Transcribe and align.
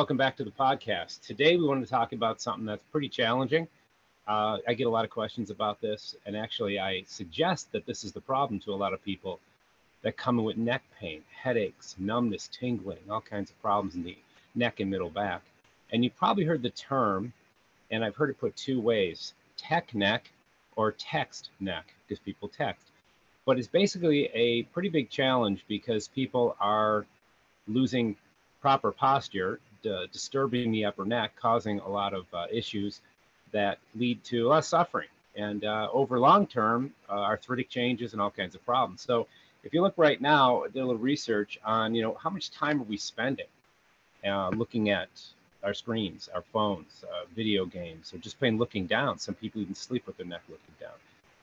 Welcome 0.00 0.16
back 0.16 0.38
to 0.38 0.44
the 0.44 0.50
podcast. 0.50 1.20
Today, 1.20 1.58
we 1.58 1.68
wanted 1.68 1.84
to 1.84 1.90
talk 1.90 2.14
about 2.14 2.40
something 2.40 2.64
that's 2.64 2.82
pretty 2.84 3.10
challenging. 3.10 3.68
Uh, 4.26 4.56
I 4.66 4.72
get 4.72 4.86
a 4.86 4.90
lot 4.90 5.04
of 5.04 5.10
questions 5.10 5.50
about 5.50 5.78
this, 5.82 6.16
and 6.24 6.34
actually, 6.34 6.78
I 6.78 7.02
suggest 7.06 7.70
that 7.72 7.84
this 7.84 8.02
is 8.02 8.12
the 8.12 8.20
problem 8.22 8.60
to 8.60 8.72
a 8.72 8.74
lot 8.74 8.94
of 8.94 9.04
people 9.04 9.40
that 10.00 10.16
come 10.16 10.42
with 10.42 10.56
neck 10.56 10.82
pain, 10.98 11.22
headaches, 11.30 11.96
numbness, 11.98 12.48
tingling, 12.50 12.96
all 13.10 13.20
kinds 13.20 13.50
of 13.50 13.60
problems 13.60 13.94
in 13.94 14.02
the 14.02 14.16
neck 14.54 14.80
and 14.80 14.90
middle 14.90 15.10
back. 15.10 15.42
And 15.92 16.02
you've 16.02 16.16
probably 16.16 16.44
heard 16.44 16.62
the 16.62 16.70
term, 16.70 17.34
and 17.90 18.02
I've 18.02 18.16
heard 18.16 18.30
it 18.30 18.40
put 18.40 18.56
two 18.56 18.80
ways 18.80 19.34
tech 19.58 19.94
neck 19.94 20.30
or 20.76 20.92
text 20.92 21.50
neck, 21.60 21.92
because 22.08 22.20
people 22.20 22.48
text. 22.48 22.86
But 23.44 23.58
it's 23.58 23.68
basically 23.68 24.30
a 24.32 24.62
pretty 24.62 24.88
big 24.88 25.10
challenge 25.10 25.62
because 25.68 26.08
people 26.08 26.56
are 26.58 27.04
losing 27.68 28.16
proper 28.62 28.92
posture, 28.92 29.60
d- 29.82 30.06
disturbing 30.12 30.70
the 30.72 30.84
upper 30.84 31.04
neck, 31.04 31.32
causing 31.36 31.80
a 31.80 31.88
lot 31.88 32.12
of 32.14 32.20
uh, 32.26 32.40
issues 32.50 33.00
that 33.52 33.78
lead 33.94 34.22
to 34.24 34.48
less 34.48 34.68
suffering 34.68 35.08
and 35.36 35.64
uh, 35.64 35.88
over 35.92 36.18
long 36.18 36.46
term 36.46 36.92
uh, 37.08 37.12
arthritic 37.12 37.68
changes 37.68 38.12
and 38.12 38.20
all 38.20 38.30
kinds 38.30 38.54
of 38.54 38.64
problems. 38.64 39.02
So 39.02 39.26
if 39.64 39.74
you 39.74 39.82
look 39.82 39.94
right 39.96 40.20
now, 40.20 40.64
did 40.72 40.80
a 40.80 40.86
little 40.86 41.00
research 41.00 41.58
on 41.64 41.94
you 41.94 42.02
know 42.02 42.14
how 42.22 42.30
much 42.30 42.50
time 42.50 42.80
are 42.80 42.84
we 42.84 42.96
spending 42.96 43.46
uh, 44.26 44.50
looking 44.50 44.90
at 44.90 45.08
our 45.62 45.74
screens, 45.74 46.28
our 46.34 46.42
phones, 46.42 47.04
uh, 47.12 47.24
video 47.34 47.64
games, 47.64 48.12
or 48.14 48.18
just 48.18 48.38
plain 48.38 48.58
looking 48.58 48.86
down. 48.86 49.18
Some 49.18 49.34
people 49.34 49.60
even 49.60 49.74
sleep 49.74 50.06
with 50.06 50.16
their 50.16 50.26
neck 50.26 50.42
looking 50.48 50.74
down. 50.80 50.94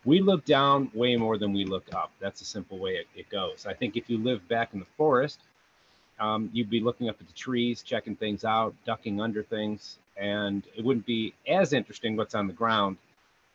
We 0.05 0.21
look 0.21 0.45
down 0.45 0.89
way 0.93 1.15
more 1.15 1.37
than 1.37 1.53
we 1.53 1.65
look 1.65 1.85
up. 1.93 2.11
That's 2.19 2.41
a 2.41 2.45
simple 2.45 2.77
way 2.77 2.95
it, 2.95 3.07
it 3.15 3.29
goes. 3.29 3.65
I 3.65 3.73
think 3.73 3.97
if 3.97 4.09
you 4.09 4.17
live 4.17 4.47
back 4.47 4.73
in 4.73 4.79
the 4.79 4.85
forest, 4.97 5.39
um, 6.19 6.49
you'd 6.53 6.69
be 6.69 6.79
looking 6.79 7.09
up 7.09 7.17
at 7.19 7.27
the 7.27 7.33
trees, 7.33 7.83
checking 7.83 8.15
things 8.15 8.43
out, 8.43 8.73
ducking 8.85 9.21
under 9.21 9.43
things, 9.43 9.99
and 10.17 10.63
it 10.75 10.83
wouldn't 10.83 11.05
be 11.05 11.33
as 11.47 11.73
interesting 11.73 12.15
what's 12.15 12.35
on 12.35 12.47
the 12.47 12.53
ground 12.53 12.97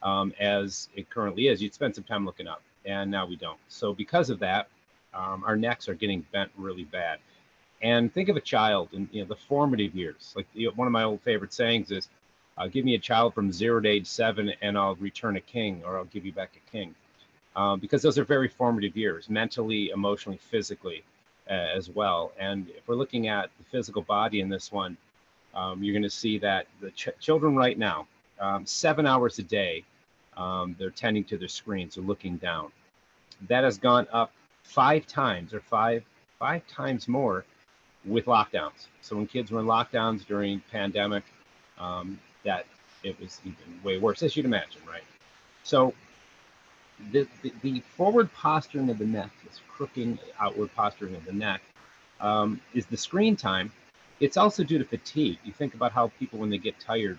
um, 0.03 0.33
as 0.39 0.89
it 0.95 1.11
currently 1.11 1.49
is. 1.49 1.63
You'd 1.63 1.75
spend 1.75 1.95
some 1.95 2.05
time 2.05 2.25
looking 2.25 2.47
up, 2.47 2.63
and 2.85 3.11
now 3.11 3.27
we 3.27 3.37
don't. 3.37 3.59
So 3.69 3.93
because 3.93 4.31
of 4.31 4.39
that, 4.41 4.69
um, 5.15 5.45
our 5.45 5.57
necks 5.57 5.89
are 5.89 5.95
getting 5.95 6.25
bent 6.33 6.51
really 6.57 6.85
bad. 6.85 7.19
And 7.83 8.13
think 8.13 8.29
of 8.29 8.37
a 8.37 8.41
child 8.41 8.91
in 8.93 9.09
you 9.13 9.23
know 9.23 9.29
the 9.29 9.37
formative 9.37 9.95
years. 9.95 10.33
Like 10.37 10.47
you 10.55 10.69
know, 10.69 10.75
one 10.75 10.87
of 10.87 10.93
my 10.93 11.03
old 11.03 11.21
favorite 11.23 11.53
sayings 11.53 11.91
is, 11.91 12.09
uh, 12.57 12.69
"Give 12.69 12.85
me 12.85 12.95
a 12.95 12.99
child 12.99 13.35
from 13.35 13.53
zero 13.53 13.81
to 13.81 13.89
age 13.89 14.07
seven, 14.07 14.53
and 14.63 14.79
I'll 14.79 14.95
return 14.97 15.37
a 15.37 15.41
king, 15.41 15.83
or 15.85 15.97
I'll 15.99 16.05
give 16.05 16.25
you 16.25 16.33
back 16.33 16.51
a 16.57 16.71
king," 16.71 16.95
um, 17.57 17.81
because 17.81 18.01
those 18.01 18.19
are 18.19 18.25
very 18.25 18.47
formative 18.47 18.97
years, 18.97 19.29
mentally, 19.29 19.91
emotionally, 19.91 20.39
physically, 20.39 21.03
as 21.53 21.91
well. 21.91 22.33
And 22.39 22.69
if 22.71 22.87
we're 22.89 22.95
looking 22.95 23.29
at 23.29 23.51
the 23.59 23.65
physical 23.65 24.03
body 24.03 24.41
in 24.41 24.49
this 24.49 24.73
one, 24.73 24.97
um, 25.55 25.83
you're 25.83 25.93
going 25.93 26.03
to 26.03 26.11
see 26.11 26.39
that 26.39 26.67
the 26.81 26.91
ch- 26.93 27.11
children 27.21 27.55
right 27.57 27.79
now, 27.79 28.07
um, 28.41 28.65
seven 28.67 29.07
hours 29.07 29.39
a 29.39 29.43
day, 29.43 29.85
um, 30.37 30.75
they're 30.79 30.91
tending 30.91 31.25
to 31.25 31.37
their 31.37 31.49
screens, 31.49 31.95
they're 31.95 32.05
looking 32.05 32.37
down. 32.37 32.73
That 33.49 33.65
has 33.65 33.79
gone 33.79 34.07
up 34.13 34.33
five 34.63 35.07
times 35.07 35.53
or 35.53 35.61
five 35.61 36.05
five 36.39 36.67
times 36.67 37.07
more 37.07 37.45
with 38.05 38.25
lockdowns. 38.25 38.87
So 39.01 39.17
when 39.17 39.27
kids 39.27 39.51
were 39.51 39.61
in 39.61 39.67
lockdowns 39.67 40.27
during 40.27 40.61
pandemic, 40.73 41.23
um, 41.79 42.19
that 42.45 42.67
it 43.05 43.19
was 43.21 43.41
even 43.45 43.83
way 43.85 43.99
worse, 43.99 44.23
as 44.23 44.37
you'd 44.37 44.47
imagine, 44.47 44.81
right? 44.89 45.05
So 45.63 45.95
the, 47.11 47.27
the, 47.63 47.81
forward 47.97 48.33
posturing 48.35 48.89
of 48.91 48.99
the 48.99 49.07
neck, 49.07 49.31
this 49.45 49.61
crooking 49.69 50.19
outward 50.39 50.75
posturing 50.75 51.15
of 51.15 51.25
the 51.25 51.33
neck, 51.33 51.61
um, 52.21 52.61
is 52.75 52.87
the 52.87 52.97
screen 52.97 53.35
time 53.37 53.73
it's 54.23 54.37
also 54.37 54.63
due 54.63 54.79
to 54.79 54.85
fatigue. 54.85 55.39
You 55.45 55.53
think 55.53 55.75
about 55.75 55.91
how 55.91 56.13
people, 56.21 56.39
when 56.39 56.49
they 56.49 56.59
get 56.59 56.79
tired, 56.79 57.19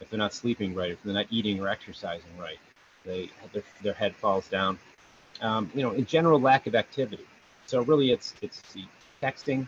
if 0.00 0.08
they're 0.08 0.18
not 0.18 0.32
sleeping 0.32 0.72
right, 0.72 0.92
if 0.92 1.02
they're 1.02 1.12
not 1.12 1.26
eating 1.28 1.60
or 1.60 1.68
exercising 1.68 2.30
right, 2.38 2.58
they 3.04 3.28
their, 3.52 3.64
their 3.82 3.92
head 3.92 4.14
falls 4.14 4.46
down. 4.46 4.78
Um, 5.40 5.68
you 5.74 5.82
know, 5.82 5.90
in 5.90 6.06
general, 6.06 6.40
lack 6.40 6.68
of 6.68 6.76
activity. 6.76 7.26
So 7.66 7.82
really, 7.82 8.12
it's 8.12 8.34
it's 8.40 8.60
the 8.72 8.84
texting 9.20 9.66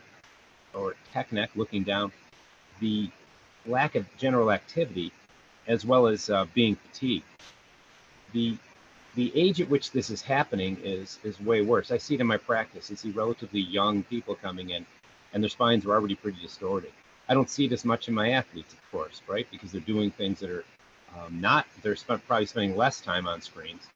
or 0.73 0.95
tech 1.11 1.33
neck 1.33 1.49
looking 1.55 1.83
down, 1.83 2.13
the 2.79 3.09
lack 3.65 3.95
of 3.95 4.05
general 4.15 4.49
activity, 4.49 5.11
as 5.67 5.85
well 5.85 6.07
as 6.07 6.29
uh, 6.29 6.45
being 6.53 6.77
fatigued. 6.77 7.25
The 8.31 8.57
the 9.17 9.31
age 9.35 9.59
at 9.59 9.69
which 9.69 9.91
this 9.91 10.09
is 10.09 10.21
happening 10.21 10.77
is 10.83 11.19
is 11.23 11.41
way 11.41 11.61
worse. 11.61 11.91
I 11.91 11.97
see 11.97 12.15
it 12.15 12.21
in 12.21 12.27
my 12.27 12.37
practice. 12.37 12.89
I 12.91 12.95
see 12.95 13.11
relatively 13.11 13.59
young 13.59 14.03
people 14.03 14.35
coming 14.35 14.69
in 14.69 14.85
and 15.33 15.43
their 15.43 15.49
spines 15.49 15.85
are 15.85 15.91
already 15.91 16.15
pretty 16.15 16.41
distorted. 16.41 16.91
I 17.27 17.33
don't 17.33 17.49
see 17.49 17.65
it 17.65 17.71
as 17.73 17.83
much 17.83 18.07
in 18.07 18.13
my 18.13 18.31
athletes, 18.31 18.73
of 18.73 18.91
course, 18.91 19.21
right? 19.27 19.45
Because 19.51 19.71
they're 19.71 19.81
doing 19.81 20.11
things 20.11 20.39
that 20.39 20.49
are 20.49 20.63
um, 21.17 21.41
not, 21.41 21.65
they're 21.81 21.97
probably 22.27 22.45
spending 22.45 22.77
less 22.77 23.01
time 23.01 23.27
on 23.27 23.41
screens 23.41 23.87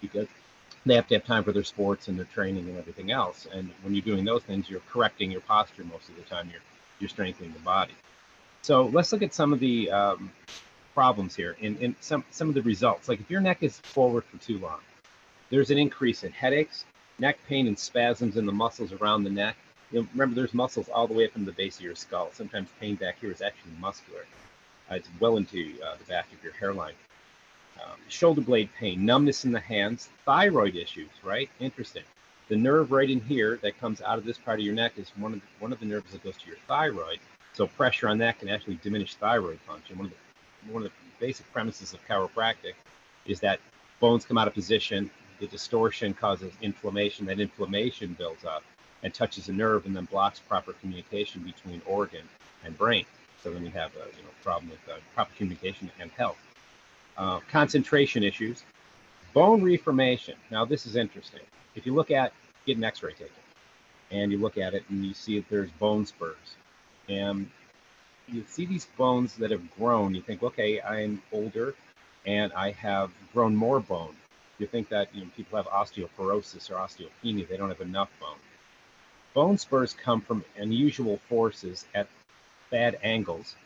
because 0.00 0.28
they 0.86 0.94
have 0.94 1.06
to 1.08 1.14
have 1.14 1.24
time 1.24 1.44
for 1.44 1.52
their 1.52 1.64
sports 1.64 2.08
and 2.08 2.16
their 2.16 2.26
training 2.26 2.68
and 2.68 2.78
everything 2.78 3.10
else. 3.10 3.46
And 3.52 3.70
when 3.82 3.94
you're 3.94 4.04
doing 4.04 4.24
those 4.24 4.42
things, 4.44 4.70
you're 4.70 4.80
correcting 4.88 5.30
your 5.30 5.42
posture 5.42 5.84
most 5.84 6.08
of 6.08 6.16
the 6.16 6.22
time. 6.22 6.48
You're 6.50 6.62
you're 7.00 7.08
strengthening 7.08 7.52
the 7.52 7.60
body. 7.60 7.94
So 8.62 8.86
let's 8.86 9.10
look 9.10 9.22
at 9.22 9.32
some 9.32 9.54
of 9.54 9.60
the 9.60 9.90
um, 9.90 10.30
problems 10.94 11.34
here 11.34 11.56
and, 11.62 11.94
some 12.00 12.24
some 12.30 12.48
of 12.48 12.54
the 12.54 12.62
results. 12.62 13.08
Like 13.08 13.20
if 13.20 13.30
your 13.30 13.40
neck 13.40 13.62
is 13.62 13.78
forward 13.78 14.24
for 14.24 14.36
too 14.38 14.58
long, 14.58 14.80
there's 15.50 15.70
an 15.70 15.78
increase 15.78 16.24
in 16.24 16.32
headaches, 16.32 16.84
neck 17.18 17.38
pain, 17.48 17.66
and 17.66 17.78
spasms 17.78 18.36
in 18.36 18.46
the 18.46 18.52
muscles 18.52 18.92
around 18.92 19.24
the 19.24 19.30
neck 19.30 19.56
you 19.90 20.00
know, 20.00 20.08
remember 20.12 20.34
there's 20.34 20.54
muscles 20.54 20.88
all 20.88 21.06
the 21.06 21.14
way 21.14 21.24
up 21.24 21.36
in 21.36 21.44
the 21.44 21.52
base 21.52 21.78
of 21.78 21.84
your 21.84 21.94
skull. 21.94 22.30
Sometimes 22.32 22.68
pain 22.80 22.94
back 22.94 23.18
here 23.20 23.30
is 23.30 23.42
actually 23.42 23.72
muscular. 23.80 24.24
Uh, 24.90 24.96
it's 24.96 25.08
well 25.18 25.36
into 25.36 25.74
uh, 25.84 25.96
the 25.96 26.04
back 26.04 26.26
of 26.32 26.42
your 26.42 26.52
hairline. 26.52 26.94
Um, 27.82 27.96
shoulder 28.08 28.40
blade 28.40 28.68
pain, 28.78 29.04
numbness 29.04 29.44
in 29.44 29.52
the 29.52 29.60
hands, 29.60 30.10
thyroid 30.24 30.76
issues, 30.76 31.10
right? 31.22 31.48
Interesting. 31.60 32.02
The 32.48 32.56
nerve 32.56 32.92
right 32.92 33.08
in 33.08 33.20
here 33.20 33.58
that 33.62 33.78
comes 33.78 34.02
out 34.02 34.18
of 34.18 34.24
this 34.24 34.38
part 34.38 34.58
of 34.58 34.64
your 34.64 34.74
neck 34.74 34.92
is 34.96 35.10
one 35.16 35.34
of 35.34 35.40
the, 35.40 35.46
one 35.60 35.72
of 35.72 35.80
the 35.80 35.86
nerves 35.86 36.12
that 36.12 36.22
goes 36.22 36.36
to 36.36 36.46
your 36.46 36.58
thyroid. 36.68 37.18
So 37.52 37.66
pressure 37.66 38.08
on 38.08 38.18
that 38.18 38.38
can 38.38 38.48
actually 38.48 38.78
diminish 38.82 39.14
thyroid 39.14 39.60
function. 39.60 39.96
One 39.96 40.06
of 40.06 40.12
the 40.12 40.16
one 40.68 40.84
of 40.84 40.90
the 40.90 41.26
basic 41.26 41.50
premises 41.52 41.92
of 41.92 42.06
chiropractic 42.06 42.74
is 43.26 43.40
that 43.40 43.60
bones 44.00 44.24
come 44.24 44.38
out 44.38 44.48
of 44.48 44.54
position. 44.54 45.10
The 45.38 45.46
distortion 45.46 46.14
causes 46.14 46.52
inflammation. 46.62 47.26
That 47.26 47.40
inflammation 47.40 48.14
builds 48.18 48.44
up 48.44 48.62
and 49.02 49.12
touches 49.12 49.48
a 49.48 49.52
nerve 49.52 49.86
and 49.86 49.96
then 49.96 50.04
blocks 50.06 50.38
proper 50.38 50.72
communication 50.74 51.42
between 51.42 51.80
organ 51.86 52.28
and 52.64 52.76
brain. 52.76 53.04
So 53.42 53.50
then 53.50 53.64
you 53.64 53.70
have 53.70 53.94
a 53.96 54.06
you 54.16 54.22
know, 54.22 54.30
problem 54.42 54.70
with 54.70 54.80
uh, 54.88 54.98
proper 55.14 55.32
communication 55.36 55.90
and 55.98 56.10
health. 56.10 56.38
Uh, 57.16 57.40
concentration 57.50 58.22
issues, 58.22 58.64
bone 59.32 59.62
reformation. 59.62 60.34
Now 60.50 60.64
this 60.64 60.86
is 60.86 60.96
interesting. 60.96 61.40
If 61.74 61.86
you 61.86 61.94
look 61.94 62.10
at 62.10 62.32
get 62.66 62.76
an 62.76 62.84
X-ray 62.84 63.12
taken, 63.12 63.32
and 64.10 64.32
you 64.32 64.38
look 64.38 64.58
at 64.58 64.74
it 64.74 64.84
and 64.88 65.04
you 65.04 65.14
see 65.14 65.38
that 65.38 65.48
there's 65.48 65.70
bone 65.72 66.04
spurs, 66.04 66.56
and 67.08 67.50
you 68.32 68.44
see 68.48 68.66
these 68.66 68.86
bones 68.96 69.36
that 69.36 69.50
have 69.50 69.70
grown. 69.76 70.14
You 70.14 70.22
think, 70.22 70.42
okay, 70.42 70.80
I'm 70.80 71.22
older, 71.32 71.74
and 72.26 72.52
I 72.52 72.72
have 72.72 73.10
grown 73.32 73.54
more 73.54 73.80
bone. 73.80 74.14
You 74.58 74.66
think 74.66 74.88
that 74.90 75.14
you 75.14 75.22
know, 75.22 75.30
people 75.36 75.56
have 75.56 75.66
osteoporosis 75.66 76.70
or 76.70 76.74
osteopenia; 76.74 77.48
they 77.48 77.56
don't 77.56 77.68
have 77.70 77.80
enough 77.80 78.10
bone. 78.20 78.38
Bone 79.34 79.58
spurs 79.58 79.94
come 79.94 80.20
from 80.20 80.44
unusual 80.56 81.18
forces 81.28 81.86
at 81.94 82.08
bad 82.70 82.98
angles 83.02 83.56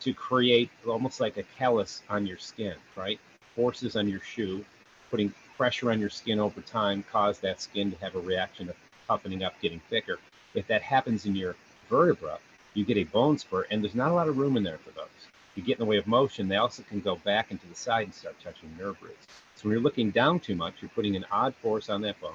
to 0.00 0.12
create 0.12 0.70
almost 0.86 1.20
like 1.20 1.36
a 1.36 1.42
callus 1.58 2.02
on 2.08 2.26
your 2.26 2.38
skin, 2.38 2.74
right? 2.96 3.18
Forces 3.54 3.96
on 3.96 4.08
your 4.08 4.20
shoe, 4.20 4.64
putting 5.10 5.32
pressure 5.56 5.90
on 5.90 6.00
your 6.00 6.10
skin 6.10 6.38
over 6.38 6.60
time 6.60 7.02
cause 7.10 7.38
that 7.40 7.60
skin 7.60 7.90
to 7.90 7.96
have 7.98 8.14
a 8.14 8.20
reaction 8.20 8.68
of 8.68 8.76
toughening 9.08 9.42
up, 9.42 9.58
getting 9.60 9.80
thicker. 9.88 10.18
If 10.54 10.66
that 10.66 10.82
happens 10.82 11.24
in 11.24 11.34
your 11.34 11.56
vertebra, 11.88 12.38
you 12.76 12.84
get 12.84 12.98
a 12.98 13.04
bone 13.04 13.38
spur, 13.38 13.66
and 13.70 13.82
there's 13.82 13.94
not 13.94 14.10
a 14.10 14.14
lot 14.14 14.28
of 14.28 14.36
room 14.36 14.56
in 14.56 14.62
there 14.62 14.78
for 14.78 14.90
those. 14.90 15.08
You 15.54 15.62
get 15.62 15.78
in 15.78 15.84
the 15.84 15.90
way 15.90 15.96
of 15.96 16.06
motion, 16.06 16.46
they 16.46 16.56
also 16.56 16.82
can 16.82 17.00
go 17.00 17.16
back 17.16 17.50
into 17.50 17.66
the 17.66 17.74
side 17.74 18.04
and 18.04 18.14
start 18.14 18.36
touching 18.44 18.76
nerve 18.78 19.00
roots. 19.02 19.26
So 19.54 19.62
when 19.62 19.72
you're 19.72 19.82
looking 19.82 20.10
down 20.10 20.40
too 20.40 20.54
much, 20.54 20.74
you're 20.80 20.90
putting 20.90 21.16
an 21.16 21.24
odd 21.32 21.54
force 21.54 21.88
on 21.88 22.02
that 22.02 22.20
bone, 22.20 22.32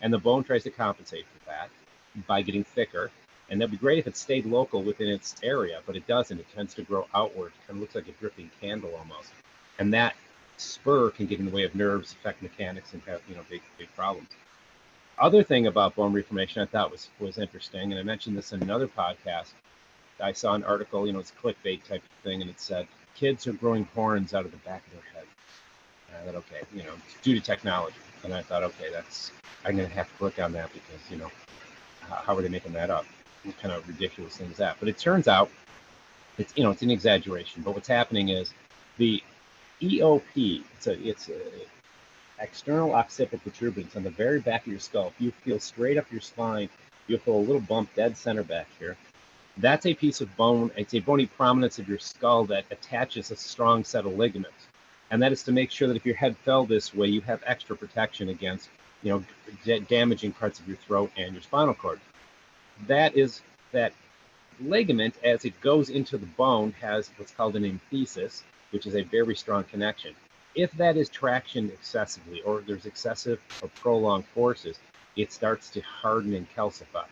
and 0.00 0.12
the 0.12 0.18
bone 0.18 0.44
tries 0.44 0.62
to 0.64 0.70
compensate 0.70 1.26
for 1.26 1.44
that 1.46 1.68
by 2.26 2.40
getting 2.40 2.64
thicker. 2.64 3.10
And 3.50 3.60
that'd 3.60 3.70
be 3.70 3.76
great 3.76 3.98
if 3.98 4.06
it 4.06 4.16
stayed 4.16 4.46
local 4.46 4.82
within 4.82 5.08
its 5.08 5.34
area, 5.42 5.80
but 5.84 5.94
it 5.94 6.06
doesn't. 6.06 6.40
It 6.40 6.46
tends 6.54 6.72
to 6.74 6.82
grow 6.82 7.06
outward. 7.14 7.52
Kind 7.66 7.76
of 7.76 7.80
looks 7.80 7.94
like 7.94 8.08
a 8.08 8.12
dripping 8.12 8.50
candle 8.62 8.94
almost. 8.96 9.30
And 9.78 9.92
that 9.92 10.14
spur 10.56 11.10
can 11.10 11.26
get 11.26 11.38
in 11.38 11.44
the 11.44 11.50
way 11.50 11.64
of 11.64 11.74
nerves, 11.74 12.12
affect 12.12 12.40
mechanics, 12.40 12.94
and 12.94 13.02
have 13.02 13.20
you 13.28 13.34
know 13.34 13.42
big 13.50 13.60
big 13.76 13.94
problems. 13.94 14.28
Other 15.18 15.42
thing 15.42 15.66
about 15.66 15.94
bone 15.96 16.12
reformation 16.12 16.62
I 16.62 16.66
thought 16.66 16.90
was 16.90 17.10
was 17.18 17.36
interesting, 17.36 17.92
and 17.92 18.00
I 18.00 18.02
mentioned 18.02 18.38
this 18.38 18.52
in 18.52 18.62
another 18.62 18.88
podcast. 18.88 19.52
I 20.22 20.32
saw 20.32 20.54
an 20.54 20.64
article, 20.64 21.06
you 21.06 21.12
know, 21.14 21.20
it's 21.20 21.32
a 21.32 21.34
clickbait 21.34 21.84
type 21.84 22.02
of 22.04 22.10
thing, 22.24 22.42
and 22.42 22.50
it 22.50 22.60
said 22.60 22.88
kids 23.14 23.46
are 23.48 23.54
growing 23.54 23.86
horns 23.94 24.34
out 24.34 24.46
of 24.46 24.52
the 24.52 24.58
back 24.58 24.86
of 24.88 24.94
their 24.94 25.02
head. 25.14 25.26
And 26.08 26.18
I 26.18 26.24
thought, 26.26 26.36
okay, 26.36 26.62
you 26.72 26.84
know, 26.84 26.94
due 27.22 27.34
to 27.34 27.42
technology. 27.42 27.96
And 28.24 28.34
I 28.34 28.42
thought, 28.42 28.64
okay, 28.64 28.90
that's 28.92 29.32
I'm 29.64 29.76
gonna 29.76 29.88
have 29.88 30.08
to 30.08 30.14
click 30.16 30.40
on 30.40 30.52
that 30.54 30.72
because 30.72 31.10
you 31.10 31.18
know 31.18 31.32
how 32.00 32.36
are 32.36 32.42
they 32.42 32.48
making 32.48 32.72
that 32.74 32.90
up? 32.90 33.06
What 33.44 33.58
kind 33.58 33.74
of 33.74 33.88
ridiculous 33.88 34.38
thing 34.38 34.50
is 34.50 34.58
that? 34.58 34.78
But 34.80 34.88
it 34.88 34.98
turns 34.98 35.28
out 35.28 35.50
It's 36.38 36.54
you 36.56 36.64
know 36.64 36.70
it's 36.70 36.82
an 36.82 36.90
exaggeration, 36.90 37.62
but 37.62 37.74
what's 37.74 37.88
happening 37.88 38.30
is 38.30 38.54
the 38.98 39.22
EOP. 39.82 40.64
It's 40.74 40.86
a 40.88 41.08
it's 41.08 41.28
a 41.28 41.68
external 42.40 42.94
occipital 42.94 43.40
protuberance 43.40 43.96
on 43.96 44.02
the 44.04 44.10
very 44.10 44.40
back 44.40 44.62
of 44.62 44.68
your 44.68 44.80
skull. 44.80 45.08
If 45.08 45.20
you 45.20 45.32
feel 45.32 45.60
straight 45.60 45.98
up 45.98 46.10
your 46.12 46.20
spine, 46.22 46.70
you'll 47.08 47.20
feel 47.20 47.36
a 47.36 47.38
little 47.38 47.60
bump 47.60 47.94
dead 47.94 48.16
center 48.16 48.44
back 48.44 48.68
here. 48.78 48.98
That's 49.58 49.84
a 49.84 49.94
piece 49.94 50.20
of 50.20 50.34
bone. 50.36 50.70
It's 50.76 50.94
a 50.94 51.00
bony 51.00 51.26
prominence 51.26 51.78
of 51.78 51.88
your 51.88 51.98
skull 51.98 52.44
that 52.46 52.64
attaches 52.70 53.30
a 53.30 53.36
strong 53.36 53.84
set 53.84 54.06
of 54.06 54.16
ligaments, 54.16 54.66
and 55.10 55.20
that 55.22 55.32
is 55.32 55.42
to 55.44 55.52
make 55.52 55.70
sure 55.70 55.88
that 55.88 55.96
if 55.96 56.06
your 56.06 56.14
head 56.16 56.36
fell 56.38 56.64
this 56.64 56.94
way, 56.94 57.08
you 57.08 57.20
have 57.22 57.42
extra 57.44 57.76
protection 57.76 58.30
against 58.30 58.70
you 59.02 59.12
know 59.12 59.24
d- 59.64 59.80
damaging 59.80 60.32
parts 60.32 60.58
of 60.58 60.66
your 60.66 60.78
throat 60.78 61.10
and 61.18 61.34
your 61.34 61.42
spinal 61.42 61.74
cord. 61.74 62.00
That 62.86 63.14
is 63.14 63.42
that 63.72 63.92
ligament 64.60 65.16
as 65.22 65.44
it 65.44 65.60
goes 65.60 65.90
into 65.90 66.16
the 66.16 66.26
bone 66.26 66.72
has 66.80 67.10
what's 67.16 67.32
called 67.32 67.56
an 67.56 67.64
enthesis, 67.64 68.42
which 68.70 68.86
is 68.86 68.94
a 68.94 69.02
very 69.02 69.36
strong 69.36 69.64
connection. 69.64 70.14
If 70.54 70.72
that 70.72 70.96
is 70.96 71.08
traction 71.10 71.70
excessively 71.70 72.40
or 72.42 72.62
there's 72.62 72.86
excessive 72.86 73.40
or 73.62 73.68
prolonged 73.68 74.26
forces, 74.26 74.78
it 75.16 75.32
starts 75.32 75.68
to 75.70 75.80
harden 75.82 76.32
and 76.34 76.46
calcify. 76.54 77.04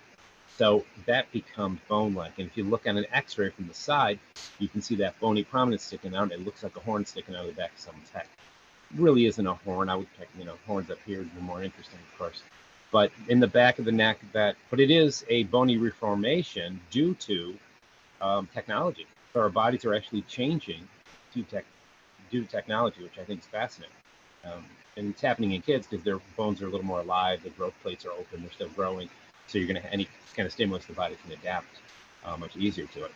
So 0.60 0.84
that 1.06 1.32
becomes 1.32 1.80
bone-like. 1.88 2.38
And 2.38 2.46
if 2.46 2.54
you 2.54 2.64
look 2.64 2.86
on 2.86 2.98
an 2.98 3.06
x-ray 3.12 3.48
from 3.48 3.66
the 3.66 3.72
side, 3.72 4.18
you 4.58 4.68
can 4.68 4.82
see 4.82 4.94
that 4.96 5.18
bony 5.18 5.42
prominence 5.42 5.84
sticking 5.84 6.14
out. 6.14 6.32
It 6.32 6.44
looks 6.44 6.62
like 6.62 6.76
a 6.76 6.80
horn 6.80 7.06
sticking 7.06 7.34
out 7.34 7.46
of 7.46 7.46
the 7.46 7.54
back 7.54 7.72
of 7.72 7.80
someone's 7.80 8.10
head. 8.10 8.26
It 8.92 9.00
really 9.00 9.24
isn't 9.24 9.46
a 9.46 9.54
horn. 9.54 9.88
I 9.88 9.96
would 9.96 10.08
pick, 10.18 10.28
you 10.38 10.44
know, 10.44 10.56
horns 10.66 10.90
up 10.90 10.98
here 11.06 11.20
would 11.20 11.34
be 11.34 11.40
more 11.40 11.62
interesting, 11.62 11.98
of 12.12 12.18
course. 12.18 12.42
But 12.90 13.10
in 13.28 13.40
the 13.40 13.46
back 13.46 13.78
of 13.78 13.86
the 13.86 13.92
neck, 13.92 14.18
that, 14.34 14.56
but 14.68 14.80
it 14.80 14.90
is 14.90 15.24
a 15.30 15.44
bony 15.44 15.78
reformation 15.78 16.78
due 16.90 17.14
to 17.14 17.54
um, 18.20 18.46
technology. 18.52 19.06
So 19.32 19.40
our 19.40 19.48
bodies 19.48 19.86
are 19.86 19.94
actually 19.94 20.22
changing 20.28 20.86
to 21.32 21.42
tech, 21.44 21.64
due 22.30 22.44
to 22.44 22.46
technology, 22.46 23.02
which 23.02 23.18
I 23.18 23.24
think 23.24 23.40
is 23.40 23.46
fascinating. 23.46 23.96
Um, 24.44 24.66
and 24.98 25.08
it's 25.08 25.22
happening 25.22 25.52
in 25.52 25.62
kids 25.62 25.86
because 25.86 26.04
their 26.04 26.18
bones 26.36 26.60
are 26.60 26.66
a 26.66 26.70
little 26.70 26.84
more 26.84 27.00
alive, 27.00 27.42
the 27.44 27.48
growth 27.48 27.72
plates 27.82 28.04
are 28.04 28.12
open, 28.12 28.42
they're 28.42 28.52
still 28.52 28.68
growing. 28.68 29.08
So 29.50 29.58
you're 29.58 29.66
going 29.66 29.82
to 29.82 29.92
any 29.92 30.08
kind 30.36 30.46
of 30.46 30.52
stimulus, 30.52 30.84
the 30.86 30.92
body 30.92 31.16
can 31.22 31.32
adapt 31.32 31.66
uh, 32.24 32.36
much 32.36 32.56
easier 32.56 32.86
to 32.86 33.04
it. 33.04 33.12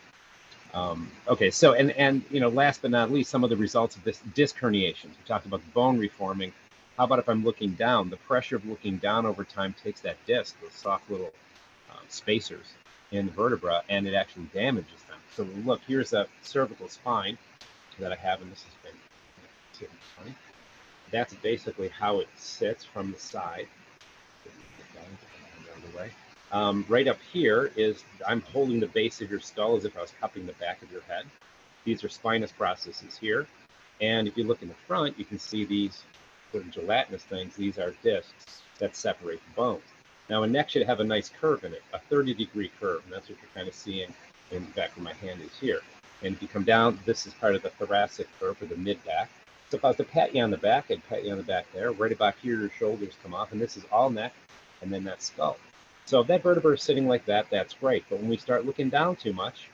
Um, 0.73 1.09
okay, 1.27 1.51
so 1.51 1.73
and 1.73 1.91
and 1.91 2.23
you 2.29 2.39
know, 2.39 2.49
last 2.49 2.81
but 2.81 2.91
not 2.91 3.11
least, 3.11 3.29
some 3.29 3.43
of 3.43 3.49
the 3.49 3.55
results 3.57 3.95
of 3.95 4.03
this 4.03 4.19
disc 4.33 4.57
herniations. 4.57 5.09
We 5.09 5.23
talked 5.25 5.45
about 5.45 5.61
the 5.61 5.71
bone 5.71 5.97
reforming. 5.97 6.51
How 6.97 7.05
about 7.05 7.19
if 7.19 7.29
I'm 7.29 7.43
looking 7.43 7.71
down? 7.73 8.09
The 8.09 8.17
pressure 8.17 8.55
of 8.57 8.65
looking 8.65 8.97
down 8.97 9.25
over 9.25 9.43
time 9.43 9.73
takes 9.81 10.01
that 10.01 10.17
disc, 10.25 10.59
those 10.61 10.73
soft 10.73 11.09
little 11.09 11.31
uh, 11.91 11.99
spacers 12.09 12.73
in 13.11 13.27
the 13.27 13.31
vertebra, 13.31 13.83
and 13.89 14.07
it 14.07 14.13
actually 14.13 14.45
damages 14.53 15.01
them. 15.07 15.19
So 15.35 15.47
look, 15.65 15.81
here's 15.87 16.13
a 16.13 16.27
cervical 16.41 16.89
spine 16.89 17.37
that 17.99 18.11
I 18.11 18.15
have, 18.15 18.41
and 18.41 18.51
this 18.51 18.65
been 18.83 18.91
that's 21.11 21.33
basically 21.35 21.87
how 21.89 22.19
it 22.19 22.27
sits 22.35 22.83
from 22.83 23.11
the 23.11 23.19
side. 23.19 23.67
The 24.43 25.97
way. 25.97 26.11
Um, 26.51 26.85
right 26.87 27.07
up 27.07 27.17
here 27.33 27.71
is 27.75 28.03
I'm 28.27 28.41
holding 28.41 28.79
the 28.79 28.87
base 28.87 29.21
of 29.21 29.29
your 29.29 29.39
skull 29.39 29.75
as 29.75 29.85
if 29.85 29.97
I 29.97 30.01
was 30.01 30.13
cupping 30.19 30.45
the 30.45 30.53
back 30.53 30.81
of 30.81 30.91
your 30.91 31.01
head. 31.01 31.25
These 31.83 32.03
are 32.03 32.09
spinous 32.09 32.51
processes 32.51 33.17
here. 33.17 33.47
And 34.01 34.27
if 34.27 34.37
you 34.37 34.43
look 34.43 34.61
in 34.61 34.67
the 34.67 34.75
front, 34.87 35.17
you 35.17 35.25
can 35.25 35.39
see 35.39 35.65
these 35.65 36.03
sort 36.51 36.65
of 36.65 36.71
gelatinous 36.71 37.23
things. 37.23 37.55
These 37.55 37.77
are 37.77 37.93
discs 38.03 38.61
that 38.79 38.95
separate 38.95 39.41
the 39.47 39.53
bones. 39.55 39.83
Now, 40.29 40.43
a 40.43 40.47
neck 40.47 40.69
should 40.69 40.85
have 40.87 40.99
a 40.99 41.03
nice 41.03 41.29
curve 41.29 41.63
in 41.63 41.73
it, 41.73 41.83
a 41.93 41.99
30 41.99 42.33
degree 42.33 42.71
curve. 42.79 43.03
And 43.05 43.13
that's 43.13 43.29
what 43.29 43.37
you're 43.39 43.49
kind 43.53 43.67
of 43.67 43.75
seeing 43.75 44.13
in 44.51 44.65
the 44.65 44.71
back 44.71 44.95
of 44.95 45.03
my 45.03 45.13
hand 45.13 45.41
is 45.41 45.57
here. 45.59 45.81
And 46.23 46.35
if 46.35 46.41
you 46.41 46.47
come 46.47 46.63
down, 46.63 46.99
this 47.05 47.27
is 47.27 47.33
part 47.35 47.55
of 47.55 47.61
the 47.61 47.69
thoracic 47.69 48.27
curve 48.39 48.61
or 48.61 48.65
the 48.65 48.77
mid 48.77 49.03
back. 49.05 49.29
So 49.69 49.77
if 49.77 49.85
I 49.85 49.89
was 49.89 49.97
to 49.97 50.03
pat 50.03 50.35
you 50.35 50.43
on 50.43 50.51
the 50.51 50.57
back, 50.57 50.89
I'd 50.89 51.07
pat 51.07 51.23
you 51.23 51.31
on 51.31 51.37
the 51.37 51.43
back 51.43 51.65
there. 51.73 51.91
Right 51.91 52.11
about 52.11 52.35
here, 52.41 52.59
your 52.59 52.69
shoulders 52.69 53.13
come 53.21 53.33
off. 53.33 53.51
And 53.51 53.61
this 53.61 53.77
is 53.77 53.83
all 53.91 54.09
neck 54.09 54.33
and 54.81 54.91
then 54.91 55.03
that 55.03 55.21
skull. 55.21 55.57
So 56.05 56.21
if 56.21 56.27
that 56.27 56.43
vertebra 56.43 56.73
is 56.73 56.83
sitting 56.83 57.07
like 57.07 57.25
that, 57.25 57.47
that's 57.49 57.73
great. 57.73 58.05
But 58.09 58.19
when 58.19 58.29
we 58.29 58.37
start 58.37 58.65
looking 58.65 58.89
down 58.89 59.15
too 59.15 59.33
much, 59.33 59.69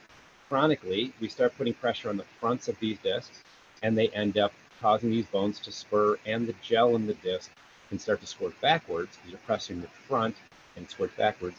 chronically, 0.48 1.12
we 1.20 1.28
start 1.28 1.58
putting 1.58 1.74
pressure 1.74 2.10
on 2.10 2.16
the 2.16 2.24
fronts 2.40 2.70
of 2.70 2.80
these 2.80 2.98
discs, 3.00 3.44
and 3.84 3.98
they 3.98 4.08
end 4.10 4.38
up 4.38 4.54
causing 4.80 5.12
these 5.12 5.26
bones 5.26 5.60
to 5.60 5.72
spur, 5.72 6.18
and 6.26 6.48
the 6.48 6.56
gel 6.62 6.96
in 6.96 7.06
the 7.06 7.16
disc 7.16 7.52
can 7.90 8.00
start 8.00 8.22
to 8.22 8.28
squirt 8.28 8.60
backwards 8.62 9.18
because 9.18 9.32
you're 9.32 9.40
pressing 9.46 9.82
the 9.82 9.88
front 9.88 10.36
and 10.78 10.90
squirt 10.90 11.16
backwards, 11.18 11.58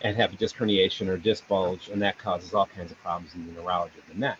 and 0.00 0.16
have 0.16 0.32
a 0.32 0.36
disc 0.36 0.56
herniation 0.56 1.08
or 1.08 1.18
disc 1.18 1.46
bulge, 1.46 1.88
and 1.88 2.00
that 2.00 2.16
causes 2.16 2.54
all 2.54 2.66
kinds 2.66 2.90
of 2.90 2.98
problems 3.02 3.34
in 3.34 3.46
the 3.46 3.52
neurology 3.60 3.98
of 3.98 4.08
the 4.08 4.18
neck. 4.18 4.38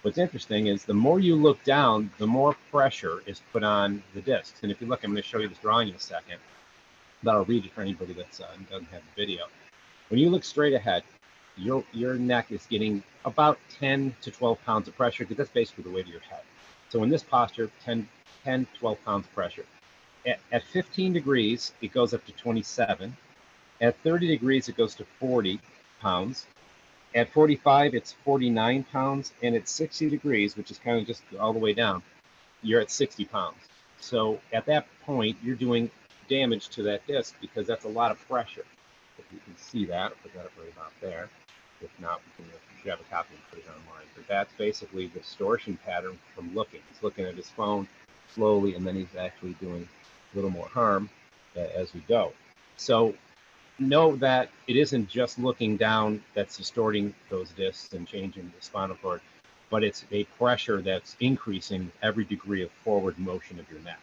What's 0.00 0.18
interesting 0.18 0.68
is 0.68 0.84
the 0.84 0.94
more 0.94 1.20
you 1.20 1.36
look 1.36 1.62
down, 1.64 2.10
the 2.18 2.26
more 2.26 2.56
pressure 2.70 3.22
is 3.26 3.42
put 3.52 3.62
on 3.62 4.02
the 4.14 4.20
discs. 4.20 4.62
And 4.62 4.72
if 4.72 4.80
you 4.80 4.86
look, 4.86 5.04
I'm 5.04 5.10
going 5.10 5.22
to 5.22 5.28
show 5.28 5.38
you 5.38 5.48
this 5.48 5.58
drawing 5.58 5.88
in 5.88 5.94
a 5.94 6.00
second 6.00 6.38
that 7.24 7.34
I'll 7.34 7.44
read 7.44 7.64
it 7.64 7.72
for 7.72 7.80
anybody 7.80 8.12
that 8.14 8.40
uh, 8.40 8.46
doesn't 8.70 8.88
have 8.90 9.02
the 9.02 9.22
video. 9.22 9.46
When 10.08 10.20
you 10.20 10.30
look 10.30 10.44
straight 10.44 10.74
ahead, 10.74 11.02
your 11.56 11.84
your 11.92 12.14
neck 12.14 12.50
is 12.50 12.66
getting 12.66 13.02
about 13.24 13.58
10 13.78 14.14
to 14.22 14.30
12 14.30 14.62
pounds 14.64 14.88
of 14.88 14.96
pressure 14.96 15.24
because 15.24 15.36
that's 15.36 15.50
basically 15.50 15.84
the 15.84 15.90
weight 15.90 16.06
of 16.06 16.12
your 16.12 16.20
head. 16.20 16.42
So 16.88 17.02
in 17.02 17.08
this 17.08 17.22
posture, 17.22 17.70
10, 17.84 18.08
10 18.44 18.66
12 18.78 19.04
pounds 19.04 19.26
of 19.26 19.34
pressure. 19.34 19.64
At, 20.26 20.38
at 20.52 20.62
15 20.64 21.12
degrees, 21.12 21.72
it 21.80 21.92
goes 21.92 22.14
up 22.14 22.24
to 22.26 22.32
27. 22.32 23.16
At 23.80 23.96
30 24.02 24.28
degrees, 24.28 24.68
it 24.68 24.76
goes 24.76 24.94
to 24.96 25.04
40 25.20 25.60
pounds. 26.00 26.46
At 27.14 27.32
45, 27.32 27.94
it's 27.94 28.12
49 28.24 28.84
pounds. 28.84 29.32
And 29.42 29.54
at 29.54 29.68
60 29.68 30.08
degrees, 30.08 30.56
which 30.56 30.70
is 30.70 30.78
kind 30.78 30.98
of 30.98 31.06
just 31.06 31.22
all 31.38 31.52
the 31.52 31.58
way 31.58 31.74
down, 31.74 32.02
you're 32.62 32.80
at 32.80 32.90
60 32.90 33.24
pounds. 33.26 33.56
So 34.00 34.40
at 34.52 34.66
that 34.66 34.86
point, 35.04 35.36
you're 35.42 35.56
doing 35.56 35.90
damage 36.28 36.68
to 36.70 36.82
that 36.84 37.06
disc 37.06 37.34
because 37.40 37.66
that's 37.66 37.84
a 37.84 37.88
lot 37.88 38.10
of 38.10 38.28
pressure. 38.28 38.64
If 39.18 39.24
you 39.32 39.38
can 39.44 39.56
see 39.56 39.84
that, 39.86 40.12
put 40.22 40.34
that 40.34 40.46
up 40.46 40.52
right 40.58 40.72
about 40.72 40.92
there. 41.00 41.28
If 41.80 41.90
not, 42.00 42.20
we 42.38 42.44
can 42.44 42.52
grab 42.82 42.98
a 43.00 43.14
copy 43.14 43.34
and 43.34 43.42
put 43.50 43.58
it 43.58 43.66
online. 43.68 44.06
But 44.14 44.26
that's 44.28 44.52
basically 44.54 45.06
the 45.08 45.20
distortion 45.20 45.78
pattern 45.84 46.18
from 46.34 46.54
looking. 46.54 46.80
He's 46.92 47.02
looking 47.02 47.24
at 47.24 47.34
his 47.34 47.48
phone 47.48 47.88
slowly, 48.34 48.74
and 48.74 48.86
then 48.86 48.94
he's 48.94 49.14
actually 49.18 49.54
doing 49.54 49.88
a 50.32 50.36
little 50.36 50.50
more 50.50 50.68
harm 50.68 51.08
uh, 51.56 51.60
as 51.60 51.92
we 51.94 52.00
go. 52.00 52.32
So 52.76 53.14
know 53.78 54.16
that 54.16 54.50
it 54.66 54.76
isn't 54.76 55.08
just 55.08 55.38
looking 55.38 55.76
down 55.76 56.22
that's 56.34 56.56
distorting 56.56 57.14
those 57.28 57.50
discs 57.50 57.92
and 57.92 58.06
changing 58.06 58.52
the 58.56 58.64
spinal 58.64 58.96
cord, 58.96 59.20
but 59.70 59.82
it's 59.82 60.04
a 60.12 60.24
pressure 60.24 60.80
that's 60.80 61.16
increasing 61.20 61.90
every 62.02 62.24
degree 62.24 62.62
of 62.62 62.70
forward 62.70 63.18
motion 63.18 63.58
of 63.58 63.70
your 63.70 63.80
neck. 63.80 63.98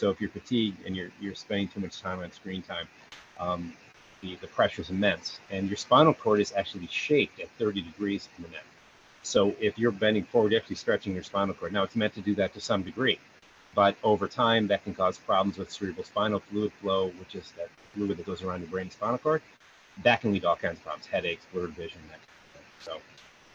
So 0.00 0.08
if 0.08 0.18
you're 0.18 0.30
fatigued 0.30 0.86
and 0.86 0.96
you're 0.96 1.10
you're 1.20 1.34
spending 1.34 1.68
too 1.68 1.80
much 1.80 2.00
time 2.00 2.20
on 2.20 2.32
screen 2.32 2.62
time, 2.62 2.88
um, 3.38 3.74
the, 4.22 4.34
the 4.36 4.46
pressure 4.46 4.80
is 4.80 4.88
immense. 4.88 5.40
And 5.50 5.68
your 5.68 5.76
spinal 5.76 6.14
cord 6.14 6.40
is 6.40 6.54
actually 6.56 6.86
shaped 6.86 7.38
at 7.38 7.50
30 7.58 7.82
degrees 7.82 8.30
in 8.38 8.44
the 8.44 8.48
neck. 8.48 8.64
So 9.22 9.54
if 9.60 9.78
you're 9.78 9.90
bending 9.90 10.24
forward, 10.24 10.52
you're 10.52 10.60
actually 10.62 10.76
stretching 10.76 11.12
your 11.12 11.22
spinal 11.22 11.54
cord. 11.54 11.74
Now 11.74 11.82
it's 11.82 11.96
meant 11.96 12.14
to 12.14 12.22
do 12.22 12.34
that 12.36 12.54
to 12.54 12.60
some 12.62 12.82
degree, 12.82 13.18
but 13.74 13.94
over 14.02 14.26
time 14.26 14.66
that 14.68 14.84
can 14.84 14.94
cause 14.94 15.18
problems 15.18 15.58
with 15.58 15.70
cerebral 15.70 16.04
spinal 16.04 16.40
fluid 16.40 16.72
flow, 16.80 17.12
which 17.18 17.34
is 17.34 17.52
that 17.58 17.68
fluid 17.94 18.16
that 18.16 18.24
goes 18.24 18.42
around 18.42 18.60
your 18.60 18.70
brain 18.70 18.90
spinal 18.90 19.18
cord. 19.18 19.42
That 20.02 20.22
can 20.22 20.32
lead 20.32 20.42
to 20.42 20.48
all 20.48 20.56
kinds 20.56 20.78
of 20.78 20.84
problems, 20.84 21.04
headaches, 21.04 21.44
blurred 21.52 21.72
vision, 21.72 22.00
that 22.08 22.20
kind 22.54 22.64
of. 22.64 22.84
So, 22.84 22.92
all 22.92 23.00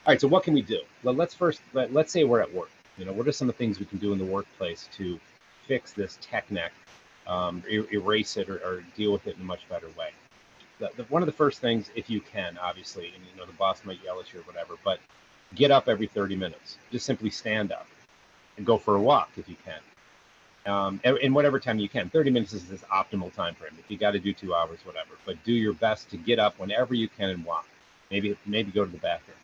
right. 0.05 0.21
So 0.21 0.27
what 0.27 0.43
can 0.43 0.53
we 0.53 0.61
do? 0.61 0.81
Well, 1.01 1.15
let's 1.15 1.33
first 1.33 1.61
let, 1.73 1.91
let's 1.91 2.13
say 2.13 2.23
we're 2.23 2.41
at 2.41 2.53
work. 2.53 2.69
You 2.99 3.05
know, 3.05 3.13
what 3.13 3.27
are 3.27 3.31
some 3.31 3.49
of 3.49 3.55
the 3.55 3.57
things 3.57 3.79
we 3.79 3.87
can 3.87 3.97
do 3.97 4.13
in 4.13 4.19
the 4.19 4.25
workplace 4.25 4.87
to 4.97 5.19
fix 5.67 5.93
this 5.93 6.17
tech 6.21 6.49
neck, 6.51 6.71
um, 7.27 7.63
er- 7.71 7.87
erase 7.91 8.37
it, 8.37 8.49
or, 8.49 8.57
or, 8.57 8.83
deal 8.95 9.11
with 9.11 9.27
it 9.27 9.35
in 9.35 9.41
a 9.41 9.45
much 9.45 9.67
better 9.69 9.87
way. 9.97 10.09
The, 10.79 10.91
the, 10.97 11.03
one 11.03 11.21
of 11.21 11.25
the 11.25 11.31
first 11.31 11.59
things, 11.59 11.89
if 11.95 12.09
you 12.09 12.21
can, 12.21 12.57
obviously, 12.61 13.07
and 13.15 13.23
you 13.25 13.39
know 13.39 13.45
the 13.45 13.53
boss 13.53 13.83
might 13.85 14.03
yell 14.03 14.19
at 14.19 14.31
you 14.33 14.39
or 14.39 14.43
whatever, 14.43 14.75
but 14.83 14.99
get 15.55 15.71
up 15.71 15.87
every 15.87 16.07
30 16.07 16.35
minutes. 16.35 16.77
Just 16.91 17.05
simply 17.05 17.29
stand 17.29 17.71
up 17.71 17.87
and 18.57 18.65
go 18.65 18.77
for 18.77 18.95
a 18.95 19.01
walk 19.01 19.29
if 19.37 19.47
you 19.49 19.55
can. 19.65 19.79
Um, 20.67 20.99
in 21.03 21.33
whatever 21.33 21.59
time 21.59 21.77
you 21.77 21.87
can. 21.87 22.09
30 22.09 22.31
minutes 22.31 22.53
is 22.53 22.65
this 22.67 22.81
optimal 22.91 23.31
time 23.33 23.53
frame. 23.53 23.73
If 23.77 23.89
you 23.89 23.97
got 23.97 24.11
to 24.11 24.19
do 24.19 24.33
two 24.33 24.55
hours, 24.55 24.79
whatever. 24.83 25.11
But 25.23 25.43
do 25.43 25.53
your 25.53 25.73
best 25.73 26.09
to 26.09 26.17
get 26.17 26.39
up 26.39 26.57
whenever 26.57 26.95
you 26.95 27.07
can 27.07 27.29
and 27.29 27.45
walk. 27.45 27.67
Maybe 28.09 28.35
maybe 28.45 28.71
go 28.71 28.83
to 28.83 28.91
the 28.91 28.97
bathroom. 28.97 29.37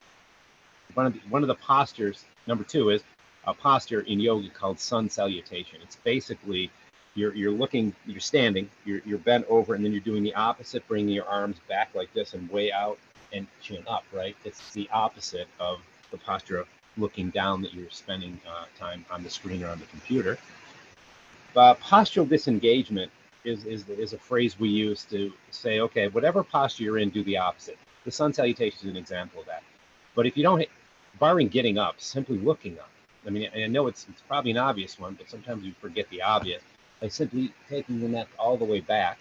One 0.95 1.05
of 1.05 1.13
the, 1.13 1.19
one 1.29 1.43
of 1.43 1.47
the 1.47 1.55
postures. 1.55 2.25
Number 2.47 2.63
two 2.63 2.89
is 2.89 3.03
a 3.45 3.53
posture 3.53 4.01
in 4.01 4.19
yoga 4.19 4.50
called 4.50 4.79
sun 4.79 5.10
salutation. 5.10 5.79
It's 5.81 5.95
basically 5.98 6.69
you're 7.15 7.33
you're 7.36 7.51
looking, 7.51 7.93
you're 8.05 8.19
standing, 8.19 8.69
you're 8.86 9.01
you're 9.05 9.17
bent 9.17 9.45
over, 9.50 9.74
and 9.74 9.83
then 9.83 9.91
you're 9.91 10.01
doing 10.01 10.24
the 10.24 10.33
opposite, 10.36 10.88
bringing 10.88 11.13
your 11.13 11.25
arms 11.25 11.57
back 11.67 11.89
like 11.93 12.13
this 12.13 12.33
and 12.33 12.50
way 12.50 12.71
out 12.71 12.98
and 13.33 13.48
chin 13.62 13.83
up. 13.88 14.03
Right? 14.13 14.36
It's 14.45 14.71
the 14.74 14.89
opposite 14.91 15.48
of 15.60 15.79
the 16.12 16.17
posture 16.17 16.57
of 16.57 16.67
looking 16.98 17.29
down 17.29 17.62
that 17.62 17.74
you're 17.74 17.89
spending 17.89 18.39
uh, 18.48 18.65
time 18.77 19.05
on 19.10 19.24
the 19.24 19.29
screen 19.29 19.63
or 19.63 19.69
on 19.69 19.79
the 19.79 19.86
computer. 19.86 20.38
Uh, 21.55 21.74
postural 21.75 22.27
disengagement 22.27 23.12
is, 23.43 23.65
is 23.65 23.89
is 23.89 24.13
a 24.13 24.17
phrase 24.17 24.60
we 24.60 24.69
use 24.69 25.03
to 25.05 25.33
say, 25.50 25.79
okay, 25.79 26.07
whatever 26.10 26.43
posture 26.43 26.83
you're 26.83 26.98
in, 27.00 27.10
do 27.10 27.24
the 27.24 27.38
opposite. 27.38 27.77
The 28.05 28.12
sun 28.12 28.33
salutation 28.33 28.88
is 28.88 28.91
an 28.91 28.98
example 28.98 29.41
of 29.41 29.48
that. 29.48 29.63
But 30.15 30.25
if 30.25 30.38
you 30.38 30.43
don't 30.43 30.67
barring 31.19 31.50
getting 31.50 31.77
up, 31.77 32.00
simply 32.00 32.38
looking 32.38 32.79
up. 32.79 32.89
I 33.25 33.29
mean, 33.29 33.49
I 33.55 33.67
know 33.67 33.87
it's, 33.87 34.07
it's 34.09 34.21
probably 34.21 34.51
an 34.51 34.57
obvious 34.57 34.99
one, 34.99 35.13
but 35.13 35.29
sometimes 35.29 35.63
you 35.63 35.73
forget 35.79 36.09
the 36.09 36.21
obvious. 36.21 36.61
By 36.99 37.07
simply 37.07 37.53
taking 37.69 37.99
the 37.99 38.07
neck 38.07 38.27
all 38.37 38.57
the 38.57 38.65
way 38.65 38.79
back, 38.79 39.19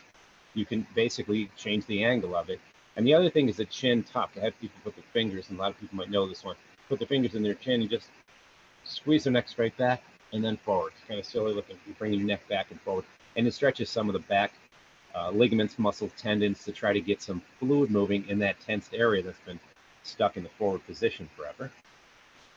you 0.55 0.65
can 0.65 0.87
basically 0.95 1.51
change 1.57 1.87
the 1.87 2.05
angle 2.05 2.35
of 2.35 2.51
it. 2.51 2.61
And 2.97 3.07
the 3.07 3.15
other 3.15 3.31
thing 3.31 3.49
is 3.49 3.57
the 3.57 3.65
chin 3.67 4.03
tuck. 4.03 4.31
I 4.37 4.41
have 4.41 4.61
people 4.61 4.81
put 4.85 4.95
their 4.97 5.05
fingers, 5.13 5.49
and 5.49 5.59
a 5.59 5.63
lot 5.63 5.71
of 5.71 5.81
people 5.81 5.97
might 5.97 6.11
know 6.11 6.29
this 6.29 6.45
one, 6.45 6.57
put 6.89 6.99
their 6.99 7.09
fingers 7.09 7.35
in 7.35 7.43
their 7.43 7.55
chin 7.55 7.81
and 7.83 7.91
just 7.91 8.09
squeeze 8.85 9.25
their 9.25 9.33
neck 9.33 9.49
straight 9.49 9.77
back 9.77 10.03
and 10.33 10.45
then 10.45 10.57
forward. 10.57 10.93
It's 10.97 11.07
kind 11.07 11.21
of 11.21 11.27
silly 11.27 11.53
looking. 11.53 11.77
You 11.87 11.95
bring 11.95 12.13
your 12.13 12.27
neck 12.27 12.47
back 12.49 12.71
and 12.71 12.81
forward. 12.81 13.05
And 13.37 13.47
it 13.47 13.55
stretches 13.55 13.91
some 13.91 14.09
of 14.09 14.13
the 14.13 14.21
back 14.21 14.53
uh, 15.15 15.31
ligaments, 15.31 15.79
muscles, 15.79 16.13
tendons 16.17 16.65
to 16.65 16.73
try 16.73 16.93
to 16.93 17.01
get 17.01 17.23
some 17.23 17.43
fluid 17.59 17.91
moving 17.91 18.29
in 18.29 18.39
that 18.41 18.61
tensed 18.61 18.95
area 18.95 19.23
that's 19.23 19.41
been 19.41 19.61
stuck 20.03 20.37
in 20.37 20.43
the 20.43 20.49
forward 20.51 20.85
position 20.87 21.29
forever. 21.37 21.71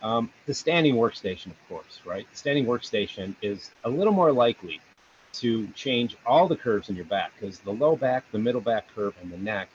Um, 0.03 0.29
the 0.45 0.53
standing 0.53 0.95
workstation, 0.95 1.47
of 1.47 1.69
course, 1.69 2.01
right? 2.05 2.27
The 2.29 2.37
standing 2.37 2.65
workstation 2.65 3.35
is 3.41 3.71
a 3.85 3.89
little 3.89 4.11
more 4.11 4.33
likely 4.33 4.81
to 5.33 5.65
change 5.69 6.17
all 6.25 6.47
the 6.47 6.57
curves 6.57 6.89
in 6.89 6.95
your 6.95 7.05
back 7.05 7.31
because 7.39 7.59
the 7.59 7.71
low 7.71 7.95
back, 7.95 8.25
the 8.31 8.37
middle 8.37 8.61
back 8.61 8.85
curve, 8.93 9.15
and 9.21 9.31
the 9.31 9.37
neck, 9.37 9.69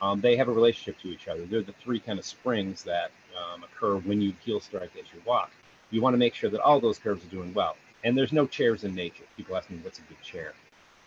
um, 0.00 0.20
they 0.20 0.34
have 0.36 0.48
a 0.48 0.52
relationship 0.52 0.98
to 1.02 1.08
each 1.08 1.28
other. 1.28 1.44
They're 1.44 1.62
the 1.62 1.72
three 1.72 2.00
kind 2.00 2.18
of 2.18 2.24
springs 2.24 2.82
that 2.84 3.10
um, 3.36 3.64
occur 3.64 3.98
when 3.98 4.20
you 4.20 4.32
heel 4.44 4.60
strike 4.60 4.90
as 4.98 5.06
you 5.14 5.20
walk. 5.26 5.50
You 5.90 6.00
want 6.00 6.14
to 6.14 6.18
make 6.18 6.34
sure 6.34 6.50
that 6.50 6.60
all 6.60 6.80
those 6.80 6.98
curves 6.98 7.24
are 7.24 7.28
doing 7.28 7.52
well. 7.52 7.76
And 8.02 8.16
there's 8.16 8.32
no 8.32 8.46
chairs 8.46 8.84
in 8.84 8.94
nature. 8.94 9.24
People 9.36 9.56
ask 9.56 9.70
me, 9.70 9.78
what's 9.82 9.98
a 9.98 10.02
good 10.02 10.20
chair? 10.22 10.54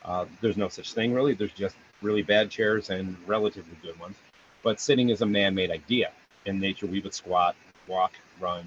Uh, 0.05 0.25
there's 0.41 0.57
no 0.57 0.69
such 0.69 0.93
thing 0.93 1.13
really. 1.13 1.33
There's 1.33 1.51
just 1.51 1.75
really 2.01 2.21
bad 2.21 2.49
chairs 2.49 2.89
and 2.89 3.15
relatively 3.27 3.75
good 3.81 3.99
ones. 3.99 4.15
But 4.63 4.79
sitting 4.79 5.09
is 5.09 5.21
a 5.21 5.25
man-made 5.25 5.71
idea. 5.71 6.11
In 6.45 6.59
nature, 6.59 6.87
we 6.87 7.01
would 7.01 7.13
squat, 7.13 7.55
walk, 7.89 8.13
run, 8.39 8.65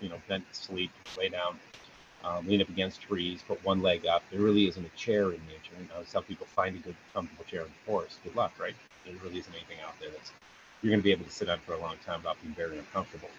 you 0.00 0.08
know, 0.08 0.20
bend, 0.28 0.44
sleep, 0.52 0.90
lay 1.16 1.30
down, 1.30 1.58
um, 2.24 2.46
lean 2.46 2.60
up 2.60 2.68
against 2.68 3.00
trees, 3.00 3.42
put 3.46 3.64
one 3.64 3.80
leg 3.80 4.06
up. 4.06 4.22
There 4.30 4.40
really 4.40 4.66
isn't 4.68 4.84
a 4.84 4.96
chair 4.96 5.30
in 5.30 5.40
nature. 5.46 5.74
You 5.78 5.88
know, 5.88 6.04
some 6.06 6.24
people 6.24 6.46
find 6.46 6.76
a 6.76 6.80
good, 6.80 6.96
comfortable 7.12 7.44
chair 7.44 7.60
in 7.62 7.68
the 7.68 7.90
forest. 7.90 8.18
Good 8.24 8.36
luck, 8.36 8.52
right? 8.58 8.74
There 9.06 9.14
really 9.22 9.38
isn't 9.38 9.54
anything 9.54 9.78
out 9.86 9.94
there 10.00 10.10
that's 10.10 10.32
you're 10.82 10.90
going 10.90 11.00
to 11.00 11.04
be 11.04 11.12
able 11.12 11.24
to 11.24 11.30
sit 11.30 11.48
on 11.48 11.58
for 11.60 11.72
a 11.72 11.80
long 11.80 11.96
time 12.04 12.18
without 12.18 12.36
being 12.42 12.54
very 12.54 12.78
uncomfortable. 12.78 13.30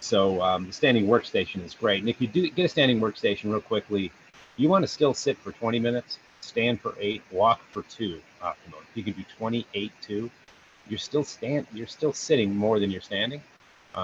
So 0.00 0.40
um, 0.40 0.66
the 0.66 0.72
standing 0.72 1.06
workstation 1.06 1.62
is 1.62 1.74
great. 1.74 2.00
And 2.00 2.08
if 2.08 2.22
you 2.22 2.26
do 2.26 2.48
get 2.48 2.64
a 2.64 2.68
standing 2.68 3.00
workstation 3.00 3.50
real 3.50 3.60
quickly, 3.60 4.10
you 4.56 4.70
want 4.70 4.82
to 4.82 4.88
still 4.88 5.12
sit 5.12 5.36
for 5.36 5.52
20 5.52 5.78
minutes, 5.78 6.18
stand 6.40 6.80
for 6.80 6.94
eight, 6.98 7.22
walk 7.30 7.60
for 7.70 7.82
two 7.82 8.20
optimum. 8.40 8.80
You 8.94 9.02
can 9.02 9.12
do 9.12 9.24
28, 9.36 9.92
two, 10.00 10.30
you're 10.88 10.98
still 10.98 11.24
stand, 11.24 11.66
you're 11.74 11.86
still 11.86 12.14
sitting 12.14 12.56
more 12.56 12.80
than 12.80 12.90
you're 12.90 13.02
standing. 13.02 13.42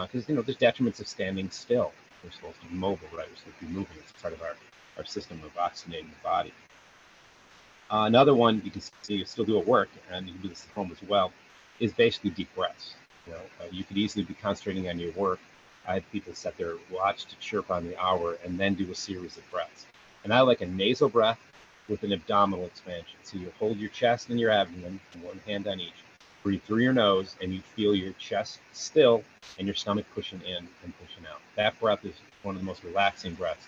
Because, 0.02 0.24
uh, 0.24 0.26
you 0.28 0.34
know, 0.34 0.42
there's 0.42 0.58
detriments 0.58 1.00
of 1.00 1.08
standing 1.08 1.50
still. 1.50 1.92
We're 2.22 2.30
supposed 2.30 2.60
to 2.62 2.66
be 2.66 2.74
mobile, 2.74 3.08
right? 3.16 3.28
We're 3.28 3.36
supposed 3.36 3.58
to 3.60 3.66
be 3.66 3.72
moving. 3.72 3.96
It's 3.98 4.12
part 4.20 4.34
of 4.34 4.42
our, 4.42 4.56
our 4.96 5.04
system 5.04 5.40
of 5.44 5.54
oxygenating 5.54 6.10
the 6.10 6.22
body. 6.22 6.52
Uh, 7.90 8.04
another 8.06 8.34
one 8.34 8.62
you 8.64 8.70
can 8.70 8.80
see 8.80 9.14
you 9.14 9.24
still 9.24 9.44
do 9.44 9.58
at 9.58 9.66
work, 9.66 9.90
and 10.10 10.26
you 10.26 10.32
can 10.32 10.42
do 10.42 10.48
this 10.48 10.66
at 10.68 10.74
home 10.74 10.90
as 10.90 11.08
well, 11.08 11.32
is 11.80 11.92
basically 11.92 12.30
deep 12.30 12.48
breaths. 12.54 12.94
You 13.26 13.34
know, 13.34 13.38
uh, 13.60 13.68
you 13.70 13.84
could 13.84 13.96
easily 13.96 14.24
be 14.24 14.34
concentrating 14.34 14.88
on 14.88 14.98
your 14.98 15.12
work. 15.12 15.40
I 15.86 15.94
had 15.94 16.10
people 16.12 16.34
set 16.34 16.56
their 16.56 16.76
watch 16.90 17.26
to 17.26 17.36
chirp 17.38 17.70
on 17.70 17.86
the 17.86 18.00
hour 18.02 18.38
and 18.44 18.58
then 18.58 18.74
do 18.74 18.90
a 18.90 18.94
series 18.94 19.36
of 19.36 19.48
breaths. 19.50 19.86
And 20.24 20.32
I 20.32 20.40
like 20.40 20.62
a 20.62 20.66
nasal 20.66 21.10
breath 21.10 21.38
with 21.88 22.02
an 22.02 22.12
abdominal 22.12 22.64
expansion. 22.64 23.18
So 23.22 23.36
you 23.36 23.52
hold 23.58 23.76
your 23.76 23.90
chest 23.90 24.30
and 24.30 24.40
your 24.40 24.50
abdomen, 24.50 24.98
one 25.22 25.40
hand 25.46 25.66
on 25.68 25.80
each. 25.80 25.92
Breathe 26.44 26.62
through 26.62 26.82
your 26.82 26.92
nose, 26.92 27.36
and 27.40 27.54
you 27.54 27.62
feel 27.74 27.94
your 27.94 28.12
chest 28.12 28.60
still 28.72 29.24
and 29.58 29.66
your 29.66 29.74
stomach 29.74 30.04
pushing 30.14 30.42
in 30.42 30.68
and 30.84 30.92
pushing 31.00 31.24
out. 31.26 31.40
That 31.56 31.80
breath 31.80 32.04
is 32.04 32.14
one 32.42 32.54
of 32.54 32.60
the 32.60 32.66
most 32.66 32.84
relaxing 32.84 33.32
breaths. 33.32 33.66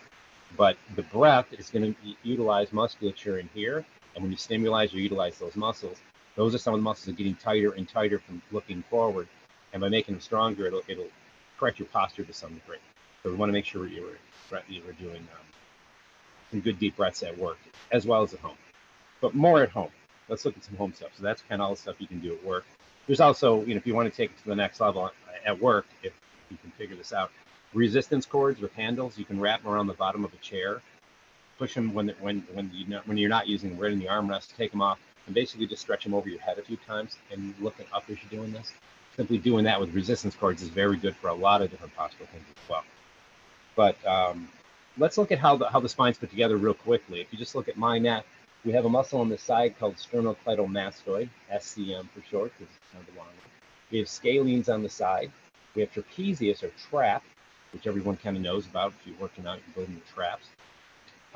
But 0.58 0.76
the 0.94 1.02
breath 1.02 1.46
is 1.52 1.70
going 1.70 1.94
to 1.94 2.14
utilize 2.22 2.74
musculature 2.74 3.38
in 3.38 3.48
here. 3.54 3.84
And 4.14 4.22
when 4.22 4.30
you 4.30 4.36
stimulate 4.36 4.92
you 4.92 5.02
utilize 5.02 5.38
those 5.38 5.56
muscles, 5.56 5.96
those 6.34 6.54
are 6.54 6.58
some 6.58 6.74
of 6.74 6.80
the 6.80 6.84
muscles 6.84 7.06
that 7.06 7.12
are 7.12 7.16
getting 7.16 7.34
tighter 7.34 7.72
and 7.72 7.88
tighter 7.88 8.18
from 8.18 8.42
looking 8.52 8.84
forward. 8.90 9.26
And 9.72 9.80
by 9.80 9.88
making 9.88 10.14
them 10.14 10.20
stronger, 10.20 10.66
it'll, 10.66 10.82
it'll 10.86 11.08
correct 11.58 11.78
your 11.78 11.88
posture 11.88 12.24
to 12.24 12.32
some 12.32 12.54
degree. 12.54 12.76
So 13.22 13.30
we 13.30 13.36
want 13.36 13.48
to 13.48 13.54
make 13.54 13.64
sure 13.64 13.86
you 13.86 14.02
were, 14.02 14.62
you 14.68 14.82
were 14.86 14.92
doing 14.92 15.16
um, 15.16 15.46
some 16.50 16.60
good 16.60 16.78
deep 16.78 16.96
breaths 16.96 17.22
at 17.22 17.36
work 17.38 17.58
as 17.90 18.06
well 18.06 18.22
as 18.22 18.34
at 18.34 18.40
home, 18.40 18.58
but 19.22 19.34
more 19.34 19.62
at 19.62 19.70
home. 19.70 19.90
Let's 20.28 20.44
look 20.44 20.56
at 20.56 20.64
some 20.64 20.76
home 20.76 20.92
stuff. 20.92 21.10
So 21.16 21.22
that's 21.22 21.42
kind 21.48 21.60
of 21.60 21.66
all 21.66 21.74
the 21.74 21.80
stuff 21.80 21.96
you 21.98 22.06
can 22.06 22.20
do 22.20 22.34
at 22.34 22.44
work. 22.44 22.64
There's 23.06 23.20
also, 23.20 23.60
you 23.64 23.74
know, 23.74 23.78
if 23.78 23.86
you 23.86 23.94
want 23.94 24.10
to 24.10 24.16
take 24.16 24.30
it 24.30 24.38
to 24.42 24.48
the 24.48 24.56
next 24.56 24.80
level 24.80 25.10
at 25.44 25.60
work, 25.60 25.86
if 26.02 26.12
you 26.50 26.56
can 26.60 26.70
figure 26.72 26.96
this 26.96 27.12
out, 27.12 27.30
resistance 27.72 28.26
cords 28.26 28.60
with 28.60 28.72
handles, 28.72 29.16
you 29.18 29.24
can 29.24 29.38
wrap 29.38 29.62
them 29.62 29.72
around 29.72 29.86
the 29.86 29.94
bottom 29.94 30.24
of 30.24 30.32
a 30.34 30.38
chair, 30.38 30.82
push 31.58 31.74
them 31.74 31.94
when 31.94 32.08
when 32.20 32.46
when 32.52 32.70
you 32.74 32.98
when 33.04 33.16
you're 33.16 33.30
not 33.30 33.46
using 33.46 33.70
them 33.70 33.78
right 33.78 33.92
in 33.92 33.98
the 33.98 34.06
armrest, 34.06 34.56
take 34.56 34.72
them 34.72 34.82
off, 34.82 34.98
and 35.26 35.34
basically 35.34 35.66
just 35.66 35.82
stretch 35.82 36.04
them 36.04 36.14
over 36.14 36.28
your 36.28 36.40
head 36.40 36.58
a 36.58 36.62
few 36.62 36.76
times 36.78 37.16
and 37.30 37.54
looking 37.60 37.86
up 37.92 38.04
as 38.10 38.16
you're 38.22 38.40
doing 38.40 38.52
this. 38.52 38.72
Simply 39.16 39.38
doing 39.38 39.64
that 39.64 39.80
with 39.80 39.94
resistance 39.94 40.34
cords 40.34 40.62
is 40.62 40.68
very 40.68 40.96
good 40.96 41.16
for 41.16 41.28
a 41.28 41.34
lot 41.34 41.62
of 41.62 41.70
different 41.70 41.94
postural 41.96 42.28
things 42.28 42.44
as 42.50 42.68
well. 42.68 42.84
But 43.74 44.04
um, 44.06 44.48
let's 44.98 45.16
look 45.16 45.32
at 45.32 45.38
how 45.38 45.56
the 45.56 45.68
how 45.68 45.80
the 45.80 45.88
spine's 45.88 46.18
put 46.18 46.30
together 46.30 46.56
real 46.56 46.74
quickly. 46.74 47.20
If 47.20 47.28
you 47.32 47.38
just 47.38 47.54
look 47.54 47.68
at 47.68 47.76
my 47.76 47.98
neck, 47.98 48.26
we 48.66 48.72
have 48.72 48.84
a 48.84 48.88
muscle 48.88 49.20
on 49.20 49.28
the 49.28 49.38
side 49.38 49.78
called 49.78 49.94
sternocleidomastoid, 49.94 51.28
SCM 51.52 52.08
for 52.10 52.20
short, 52.28 52.52
because 52.58 52.74
it's 52.74 52.92
kind 52.92 53.06
of 53.08 53.16
long 53.16 53.26
one. 53.26 53.34
We 53.92 53.98
have 53.98 54.08
scalenes 54.08 54.68
on 54.68 54.82
the 54.82 54.88
side. 54.88 55.30
We 55.76 55.82
have 55.82 55.92
trapezius 55.92 56.64
or 56.64 56.72
trap, 56.90 57.22
which 57.72 57.86
everyone 57.86 58.16
kind 58.16 58.36
of 58.36 58.42
knows 58.42 58.66
about. 58.66 58.92
If 59.00 59.06
you're 59.06 59.20
working 59.20 59.46
out, 59.46 59.60
you're 59.64 59.74
building 59.86 60.02
the 60.04 60.12
traps. 60.12 60.48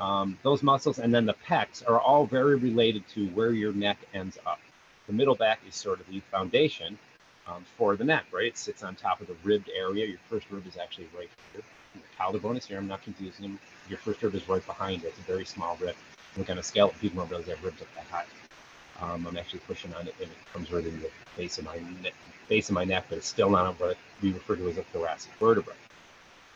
Um, 0.01 0.39
those 0.43 0.65
muscles 0.65 0.99
and 0.99 1.15
then 1.15 1.25
the 1.25 1.37
pecs 1.47 1.89
are 1.89 2.01
all 2.01 2.27
very 2.27 2.57
related 2.57 3.07
to 3.11 3.29
where 3.29 3.53
your 3.53 3.73
neck 3.73 3.99
ends 4.13 4.37
up. 4.45 4.59
The 5.07 5.13
middle 5.13 5.37
back 5.37 5.61
is 5.69 5.77
sort 5.77 6.01
of 6.01 6.09
the 6.09 6.21
foundation 6.33 6.99
um, 7.47 7.65
for 7.77 7.95
the 7.95 8.05
neck, 8.05 8.25
right? 8.33 8.47
It 8.47 8.59
sits 8.59 8.83
on 8.83 8.97
top 8.97 9.21
of 9.21 9.29
the 9.29 9.37
ribbed 9.45 9.71
area. 9.77 10.07
Your 10.07 10.19
first 10.29 10.47
rib 10.51 10.67
is 10.67 10.77
actually 10.77 11.09
right 11.17 11.29
here. 11.53 11.63
The 11.95 12.01
collarbone 12.17 12.57
is 12.57 12.67
here. 12.67 12.79
I'm 12.79 12.89
not 12.89 13.03
confusing 13.03 13.43
them. 13.43 13.61
Your 13.89 13.99
first 13.99 14.23
rib 14.23 14.35
is 14.35 14.49
right 14.49 14.65
behind 14.67 15.05
it. 15.05 15.09
It's 15.09 15.19
a 15.19 15.23
very 15.23 15.45
small 15.45 15.77
rib. 15.81 15.95
Look 16.37 16.51
on 16.51 16.59
a 16.59 16.63
skeleton, 16.63 16.99
people 17.01 17.21
don't 17.21 17.29
realize 17.31 17.47
that 17.47 17.63
ribs 17.63 17.83
up 17.83 17.89
that 17.95 18.05
high. 18.07 18.25
Um, 19.01 19.27
I'm 19.27 19.37
actually 19.37 19.61
pushing 19.61 19.93
on 19.95 20.07
it, 20.07 20.15
and 20.21 20.31
it 20.31 20.53
comes 20.53 20.71
right 20.71 20.85
in 20.85 21.01
the 21.01 21.11
base 21.37 21.59
of 21.59 21.65
my 21.65 21.79
neck, 22.03 22.15
base 22.49 22.69
of 22.69 22.75
my 22.75 22.85
neck, 22.85 23.07
but 23.09 23.19
it's 23.19 23.29
still 23.29 23.51
not 23.51 23.79
what 23.81 23.97
we 24.23 24.33
refer 24.33 24.57
to 24.57 24.69
as 24.69 24.79
a 24.79 24.83
thoracic 24.85 25.33
vertebra. 25.41 25.73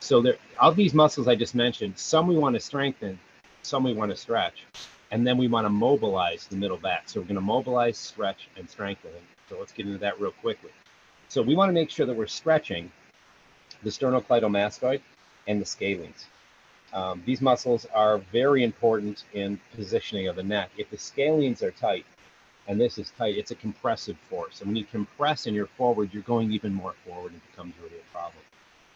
So 0.01 0.21
there, 0.21 0.37
of 0.61 0.77
these 0.77 0.93
muscles 0.93 1.27
I 1.27 1.35
just 1.35 1.55
mentioned, 1.55 1.99
some 1.99 2.27
we 2.27 2.37
want 2.37 2.55
to 2.55 2.61
strengthen, 2.61 3.19
some 3.63 3.83
we 3.83 3.95
want 3.95 4.11
to 4.11 4.17
stretch, 4.17 4.65
and 5.11 5.27
then 5.27 5.39
we 5.39 5.49
want 5.49 5.65
to 5.65 5.71
mobilize 5.71 6.47
the 6.47 6.57
middle 6.57 6.77
back. 6.77 7.09
So 7.09 7.21
we're 7.21 7.27
going 7.27 7.37
to 7.37 7.41
mobilize, 7.41 7.97
stretch, 7.97 8.49
and 8.57 8.69
strengthen. 8.69 9.11
So 9.49 9.59
let's 9.59 9.73
get 9.73 9.87
into 9.87 9.99
that 9.99 10.21
real 10.21 10.33
quickly. 10.33 10.71
So 11.29 11.41
we 11.41 11.55
want 11.55 11.71
to 11.71 11.73
make 11.73 11.91
sure 11.91 12.05
that 12.05 12.15
we're 12.15 12.27
stretching 12.27 12.93
the 13.83 13.91
sternocleidomastoid 13.91 15.01
and 15.47 15.61
the 15.61 15.65
scalenes. 15.65 16.27
Um, 16.95 17.23
these 17.27 17.41
muscles 17.41 17.87
are 17.93 18.19
very 18.33 18.63
important 18.63 19.25
in 19.35 19.61
positioning 19.75 20.29
of 20.29 20.37
the 20.37 20.45
neck. 20.45 20.71
If 20.79 20.91
the 20.91 20.97
scalenes 20.97 21.61
are 21.63 21.73
tight, 21.73 22.07
and 22.69 22.81
this 22.81 22.99
is 22.99 23.13
tight, 23.19 23.37
it's 23.37 23.51
a 23.51 23.57
compressive 23.57 24.17
force. 24.31 24.61
And 24.61 24.69
when 24.69 24.77
you 24.77 24.85
compress 24.85 25.47
and 25.47 25.55
you're 25.55 25.67
forward, 25.67 26.15
you're 26.15 26.23
going 26.23 26.53
even 26.53 26.73
more 26.73 26.95
forward 27.05 27.33
and 27.33 27.41
becomes 27.51 27.75
really 27.83 27.99
a 27.99 28.13
problem. 28.13 28.43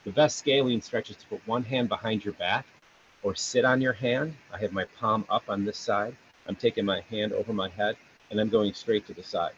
The 0.04 0.12
best 0.12 0.38
scalene 0.38 0.80
stretch 0.80 1.10
is 1.10 1.16
to 1.16 1.26
put 1.26 1.46
one 1.46 1.64
hand 1.64 1.88
behind 1.88 2.24
your 2.24 2.34
back 2.34 2.66
or 3.22 3.34
sit 3.34 3.64
on 3.64 3.80
your 3.80 3.92
hand. 3.92 4.34
I 4.52 4.58
have 4.58 4.72
my 4.72 4.84
palm 4.98 5.26
up 5.28 5.42
on 5.48 5.64
this 5.64 5.76
side. 5.76 6.16
I'm 6.46 6.56
taking 6.56 6.84
my 6.84 7.02
hand 7.10 7.32
over 7.32 7.52
my 7.52 7.68
head 7.68 7.96
and 8.30 8.40
I'm 8.40 8.48
going 8.48 8.72
straight 8.72 9.06
to 9.08 9.12
the 9.12 9.24
side. 9.24 9.52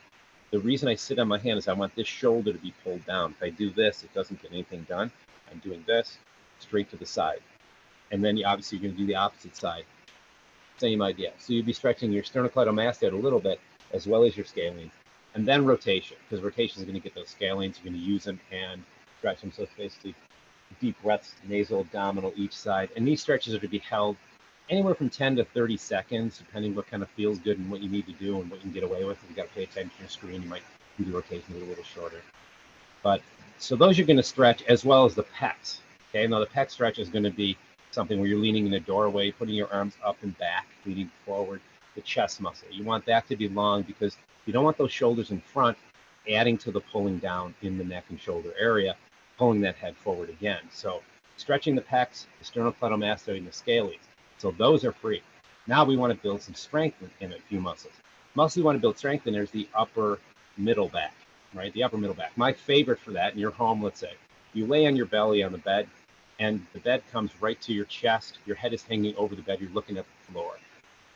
The 0.51 0.59
reason 0.59 0.89
I 0.89 0.97
sit 0.97 1.21
on 1.21 1.29
my 1.29 1.39
hand 1.39 1.59
is 1.59 1.69
I 1.69 1.75
want 1.75 1.95
this 1.95 2.09
shoulder 2.09 2.53
to 2.53 2.59
be 2.59 2.75
pulled 2.83 3.05
down. 3.07 3.33
If 3.33 3.43
I 3.43 3.51
do 3.51 3.71
this, 3.71 4.03
it 4.03 4.13
doesn't 4.13 4.43
get 4.43 4.51
anything 4.51 4.85
done. 4.89 5.13
I'm 5.53 5.59
doing 5.59 5.85
this 5.87 6.19
straight 6.59 6.91
to 6.91 6.97
the 6.97 7.07
side. 7.07 7.41
And 8.11 8.25
then 8.25 8.37
you, 8.37 8.45
obviously 8.45 8.79
you're 8.79 8.89
going 8.89 8.95
to 8.95 9.01
do 9.01 9.07
the 9.07 9.17
opposite 9.17 9.57
side. 9.57 9.85
Same 10.79 11.03
idea. 11.03 11.33
So 11.39 11.53
you'd 11.53 11.67
be 11.67 11.73
stretching 11.73 12.13
your 12.13 12.23
sternocleidomastoid 12.23 13.13
a 13.13 13.17
little 13.17 13.41
bit 13.41 13.61
as 13.93 14.07
well 14.07 14.25
as 14.25 14.37
your 14.37 14.47
scalene. 14.47 14.91
And 15.35 15.47
then 15.47 15.65
rotation, 15.65 16.17
because 16.29 16.43
rotation 16.43 16.81
is 16.81 16.85
going 16.85 16.95
to 16.95 17.01
get 17.01 17.15
those 17.15 17.35
scalenes. 17.35 17.77
You're 17.77 17.93
going 17.93 18.03
to 18.03 18.07
use 18.07 18.25
them 18.25 18.41
and 18.51 18.83
stretch 19.19 19.43
them. 19.43 19.53
So 19.53 19.63
it's 19.63 19.73
basically 19.77 20.15
deep 20.81 21.01
breaths, 21.03 21.35
nasal, 21.47 21.81
abdominal, 21.81 22.33
each 22.37 22.55
side. 22.55 22.91
And 22.97 23.07
these 23.07 23.21
stretches 23.21 23.55
are 23.55 23.59
to 23.59 23.69
be 23.69 23.79
held 23.79 24.17
anywhere 24.71 24.95
from 24.95 25.11
10 25.11 25.37
to 25.37 25.45
30 25.45 25.77
seconds, 25.77 26.39
depending 26.39 26.75
what 26.75 26.89
kind 26.91 27.03
of 27.03 27.11
feels 27.11 27.39
good 27.39 27.59
and 27.59 27.71
what 27.71 27.81
you 27.81 27.89
need 27.89 28.07
to 28.07 28.13
do 28.13 28.41
and 28.41 28.51
what 28.51 28.59
you 28.59 28.63
can 28.63 28.73
get 28.73 28.85
away 28.85 29.05
with. 29.05 29.23
If 29.23 29.31
you 29.31 29.37
got 29.37 29.49
to 29.49 29.55
pay 29.55 29.65
attention 29.65 29.91
to 29.91 30.01
your 30.01 30.09
screen, 30.09 30.43
you 30.43 30.49
might 30.49 30.63
do 30.99 31.05
the 31.05 31.13
rotation 31.13 31.55
a 31.55 31.65
little 31.65 31.85
shorter. 31.85 32.23
But 33.03 33.21
so 33.59 33.77
those 33.77 33.99
you're 33.99 34.07
going 34.07 34.17
to 34.17 34.23
stretch 34.23 34.63
as 34.65 34.85
well 34.85 35.05
as 35.05 35.15
the 35.15 35.25
pecs. 35.25 35.79
Okay, 36.11 36.27
now 36.27 36.39
the 36.39 36.47
pec 36.47 36.71
stretch 36.71 36.99
is 36.99 37.09
going 37.09 37.25
to 37.25 37.31
be 37.31 37.57
something 37.91 38.19
where 38.19 38.29
you're 38.29 38.39
leaning 38.39 38.67
in 38.67 38.75
a 38.75 38.81
doorway, 38.81 39.31
putting 39.31 39.55
your 39.55 39.73
arms 39.73 39.95
up 40.05 40.17
and 40.23 40.37
back, 40.39 40.67
leaning 40.87 41.11
forward, 41.25 41.61
the 41.95 42.01
chest 42.03 42.41
muscle. 42.41 42.69
You 42.71 42.85
want 42.85 43.05
that 43.07 43.27
to 43.29 43.37
be 43.37 43.49
long 43.49 43.83
because 43.83 44.17
you 44.47 44.53
don't 44.53 44.65
want 44.65 44.79
those 44.79 44.93
shoulders 44.93 45.31
in 45.31 45.41
front 45.41 45.77
adding 46.29 46.59
to 46.59 46.71
the 46.71 46.81
pulling 46.81 47.19
down 47.19 47.55
in 47.63 47.79
the 47.79 47.85
neck 47.85 48.05
and 48.11 48.21
shoulder 48.21 48.53
area. 48.59 48.97
pulling 49.39 49.61
that 49.63 49.75
head 49.77 49.97
forward 49.97 50.29
again. 50.29 50.61
So 50.71 51.01
stretching 51.39 51.75
the 51.75 51.81
pecs, 51.81 52.27
the 52.39 52.45
sternocleidomastoid, 52.45 53.39
and 53.39 53.47
the 53.47 53.53
scales. 53.53 53.95
So 54.37 54.51
those 54.51 54.85
are 54.85 54.93
free. 54.93 55.23
Now 55.67 55.85
we 55.85 55.97
want 55.97 56.13
to 56.13 56.23
build 56.23 56.43
some 56.43 56.55
strength 56.55 56.99
in, 57.21 57.33
a 57.33 57.39
few 57.49 57.59
muscles. 57.59 57.95
Muscle 58.35 58.61
you 58.61 58.67
want 58.67 58.77
to 58.77 58.81
build 58.81 58.99
strength 58.99 59.27
in 59.27 59.33
there's 59.33 59.51
the 59.51 59.67
upper 59.75 60.19
middle 60.59 60.89
back, 60.89 61.15
right? 61.55 61.73
The 61.73 61.83
upper 61.83 61.97
middle 61.97 62.15
back. 62.15 62.37
My 62.37 62.53
favorite 62.53 62.99
for 62.99 63.13
that 63.13 63.33
in 63.33 63.39
your 63.39 63.51
home, 63.51 63.83
let's 63.83 63.99
say, 63.99 64.13
you 64.53 64.67
lay 64.67 64.87
on 64.87 64.95
your 64.97 65.07
belly 65.07 65.43
on 65.43 65.53
the 65.53 65.59
bed, 65.59 65.89
and 66.41 66.67
the 66.73 66.81
bed 66.81 67.03
comes 67.13 67.31
right 67.41 67.61
to 67.61 67.73
your 67.73 67.85
chest. 67.85 68.39
Your 68.47 68.57
head 68.57 68.73
is 68.73 68.83
hanging 68.83 69.15
over 69.17 69.37
the 69.37 69.43
bed. 69.43 69.61
You're 69.61 69.71
looking 69.71 69.99
at 69.99 70.07
the 70.07 70.33
floor. 70.33 70.55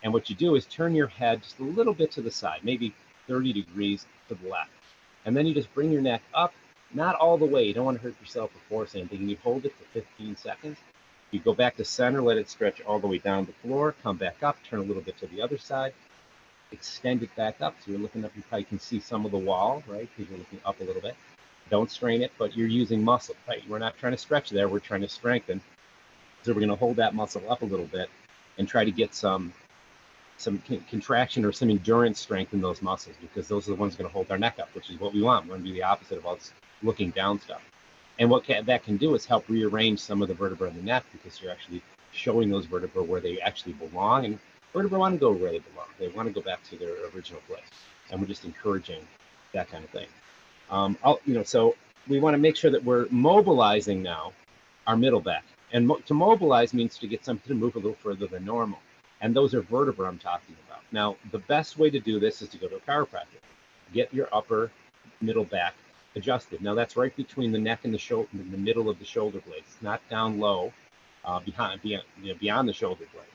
And 0.02 0.12
what 0.12 0.28
you 0.28 0.36
do 0.36 0.54
is 0.54 0.66
turn 0.66 0.94
your 0.94 1.06
head 1.06 1.42
just 1.42 1.58
a 1.58 1.64
little 1.64 1.94
bit 1.94 2.12
to 2.12 2.20
the 2.20 2.30
side, 2.30 2.60
maybe 2.62 2.94
30 3.26 3.54
degrees 3.54 4.06
to 4.28 4.34
the 4.34 4.48
left. 4.48 4.70
And 5.24 5.34
then 5.34 5.46
you 5.46 5.54
just 5.54 5.72
bring 5.74 5.90
your 5.90 6.02
neck 6.02 6.22
up, 6.34 6.52
not 6.92 7.14
all 7.14 7.38
the 7.38 7.46
way. 7.46 7.64
You 7.64 7.72
don't 7.72 7.86
want 7.86 7.96
to 7.96 8.02
hurt 8.02 8.20
yourself 8.20 8.50
or 8.54 8.60
force 8.68 8.94
anything. 8.94 9.26
You 9.26 9.38
hold 9.42 9.64
it 9.64 9.74
for 9.74 9.84
15 9.98 10.36
seconds. 10.36 10.76
You 11.30 11.40
go 11.40 11.54
back 11.54 11.76
to 11.78 11.84
center, 11.84 12.20
let 12.20 12.36
it 12.36 12.50
stretch 12.50 12.82
all 12.82 12.98
the 12.98 13.06
way 13.06 13.18
down 13.18 13.46
the 13.46 13.52
floor, 13.66 13.94
come 14.02 14.18
back 14.18 14.42
up, 14.42 14.58
turn 14.62 14.80
a 14.80 14.82
little 14.82 15.02
bit 15.02 15.16
to 15.18 15.26
the 15.26 15.40
other 15.40 15.56
side, 15.56 15.94
extend 16.70 17.22
it 17.22 17.34
back 17.34 17.62
up. 17.62 17.74
So 17.80 17.92
you're 17.92 18.00
looking 18.00 18.24
up, 18.26 18.30
you 18.36 18.42
probably 18.48 18.64
can 18.64 18.78
see 18.78 19.00
some 19.00 19.24
of 19.24 19.32
the 19.32 19.38
wall, 19.38 19.82
right? 19.88 20.08
Because 20.14 20.30
you're 20.30 20.38
looking 20.38 20.60
up 20.66 20.78
a 20.80 20.84
little 20.84 21.02
bit. 21.02 21.16
Don't 21.70 21.90
strain 21.90 22.22
it, 22.22 22.32
but 22.38 22.56
you're 22.56 22.68
using 22.68 23.02
muscle, 23.02 23.36
right? 23.48 23.62
We're 23.68 23.78
not 23.78 23.96
trying 23.96 24.12
to 24.12 24.18
stretch 24.18 24.50
there, 24.50 24.68
we're 24.68 24.80
trying 24.80 25.00
to 25.00 25.08
strengthen. 25.08 25.60
So 26.42 26.52
we're 26.52 26.60
going 26.60 26.68
to 26.68 26.76
hold 26.76 26.96
that 26.96 27.14
muscle 27.14 27.42
up 27.50 27.62
a 27.62 27.64
little 27.64 27.86
bit 27.86 28.10
and 28.58 28.68
try 28.68 28.84
to 28.84 28.90
get 28.90 29.14
some 29.14 29.52
some 30.36 30.58
contraction 30.90 31.44
or 31.44 31.52
some 31.52 31.70
endurance 31.70 32.20
strength 32.20 32.52
in 32.52 32.60
those 32.60 32.82
muscles 32.82 33.14
because 33.20 33.46
those 33.46 33.68
are 33.68 33.70
the 33.70 33.76
ones 33.76 33.94
going 33.94 34.08
to 34.08 34.12
hold 34.12 34.30
our 34.30 34.38
neck 34.38 34.58
up, 34.60 34.68
which 34.74 34.90
is 34.90 34.98
what 34.98 35.14
we 35.14 35.22
want. 35.22 35.44
We 35.44 35.50
want 35.50 35.64
to 35.64 35.70
be 35.70 35.72
the 35.72 35.84
opposite 35.84 36.18
of 36.18 36.26
all 36.26 36.34
this 36.34 36.52
looking 36.82 37.10
down 37.10 37.40
stuff. 37.40 37.62
And 38.18 38.30
what 38.30 38.44
can, 38.44 38.64
that 38.66 38.84
can 38.84 38.96
do 38.96 39.14
is 39.14 39.24
help 39.24 39.48
rearrange 39.48 40.00
some 40.00 40.22
of 40.22 40.28
the 40.28 40.34
vertebrae 40.34 40.70
in 40.70 40.76
the 40.76 40.82
neck 40.82 41.04
because 41.12 41.40
you're 41.40 41.52
actually 41.52 41.82
showing 42.12 42.50
those 42.50 42.66
vertebrae 42.66 43.04
where 43.04 43.20
they 43.20 43.40
actually 43.40 43.72
belong. 43.74 44.24
And 44.24 44.38
vertebrae 44.72 44.98
want 44.98 45.14
to 45.14 45.20
go 45.20 45.32
where 45.32 45.50
they 45.50 45.60
belong. 45.60 45.86
They 45.98 46.08
want 46.08 46.28
to 46.28 46.34
go 46.34 46.40
back 46.40 46.62
to 46.64 46.76
their 46.76 46.94
original 47.14 47.40
place. 47.48 47.62
And 48.10 48.20
we're 48.20 48.26
just 48.26 48.44
encouraging 48.44 49.06
that 49.52 49.70
kind 49.70 49.84
of 49.84 49.90
thing. 49.90 50.06
Um, 50.70 50.98
you 51.24 51.34
know, 51.34 51.42
so 51.42 51.76
we 52.08 52.20
want 52.20 52.34
to 52.34 52.38
make 52.38 52.56
sure 52.56 52.70
that 52.70 52.84
we're 52.84 53.06
mobilizing 53.10 54.02
now 54.02 54.32
our 54.86 54.96
middle 54.96 55.20
back. 55.20 55.44
And 55.72 55.86
mo- 55.86 56.00
to 56.06 56.14
mobilize 56.14 56.74
means 56.74 56.98
to 56.98 57.06
get 57.06 57.24
something 57.24 57.48
to 57.48 57.54
move 57.54 57.74
a 57.74 57.78
little 57.78 57.94
further 57.94 58.26
than 58.26 58.44
normal. 58.44 58.78
And 59.20 59.34
those 59.34 59.54
are 59.54 59.62
vertebrae 59.62 60.08
I'm 60.08 60.18
talking 60.18 60.56
about. 60.66 60.82
Now, 60.92 61.16
the 61.32 61.38
best 61.38 61.78
way 61.78 61.90
to 61.90 62.00
do 62.00 62.20
this 62.20 62.42
is 62.42 62.48
to 62.50 62.58
go 62.58 62.68
to 62.68 62.76
a 62.76 62.80
chiropractor. 62.80 63.40
Get 63.92 64.12
your 64.12 64.28
upper 64.32 64.70
middle 65.20 65.44
back 65.44 65.74
adjusted. 66.16 66.62
Now, 66.62 66.74
that's 66.74 66.96
right 66.96 67.14
between 67.16 67.50
the 67.50 67.58
neck 67.58 67.80
and 67.84 67.92
the 67.92 67.98
shoulder, 67.98 68.28
the 68.32 68.56
middle 68.56 68.88
of 68.88 68.98
the 68.98 69.04
shoulder 69.04 69.40
blades. 69.40 69.76
Not 69.80 70.00
down 70.10 70.38
low, 70.38 70.72
uh, 71.24 71.40
behind, 71.40 71.82
beyond, 71.82 72.04
you 72.22 72.32
know, 72.32 72.38
beyond 72.38 72.68
the 72.68 72.72
shoulder 72.72 73.04
blades. 73.12 73.28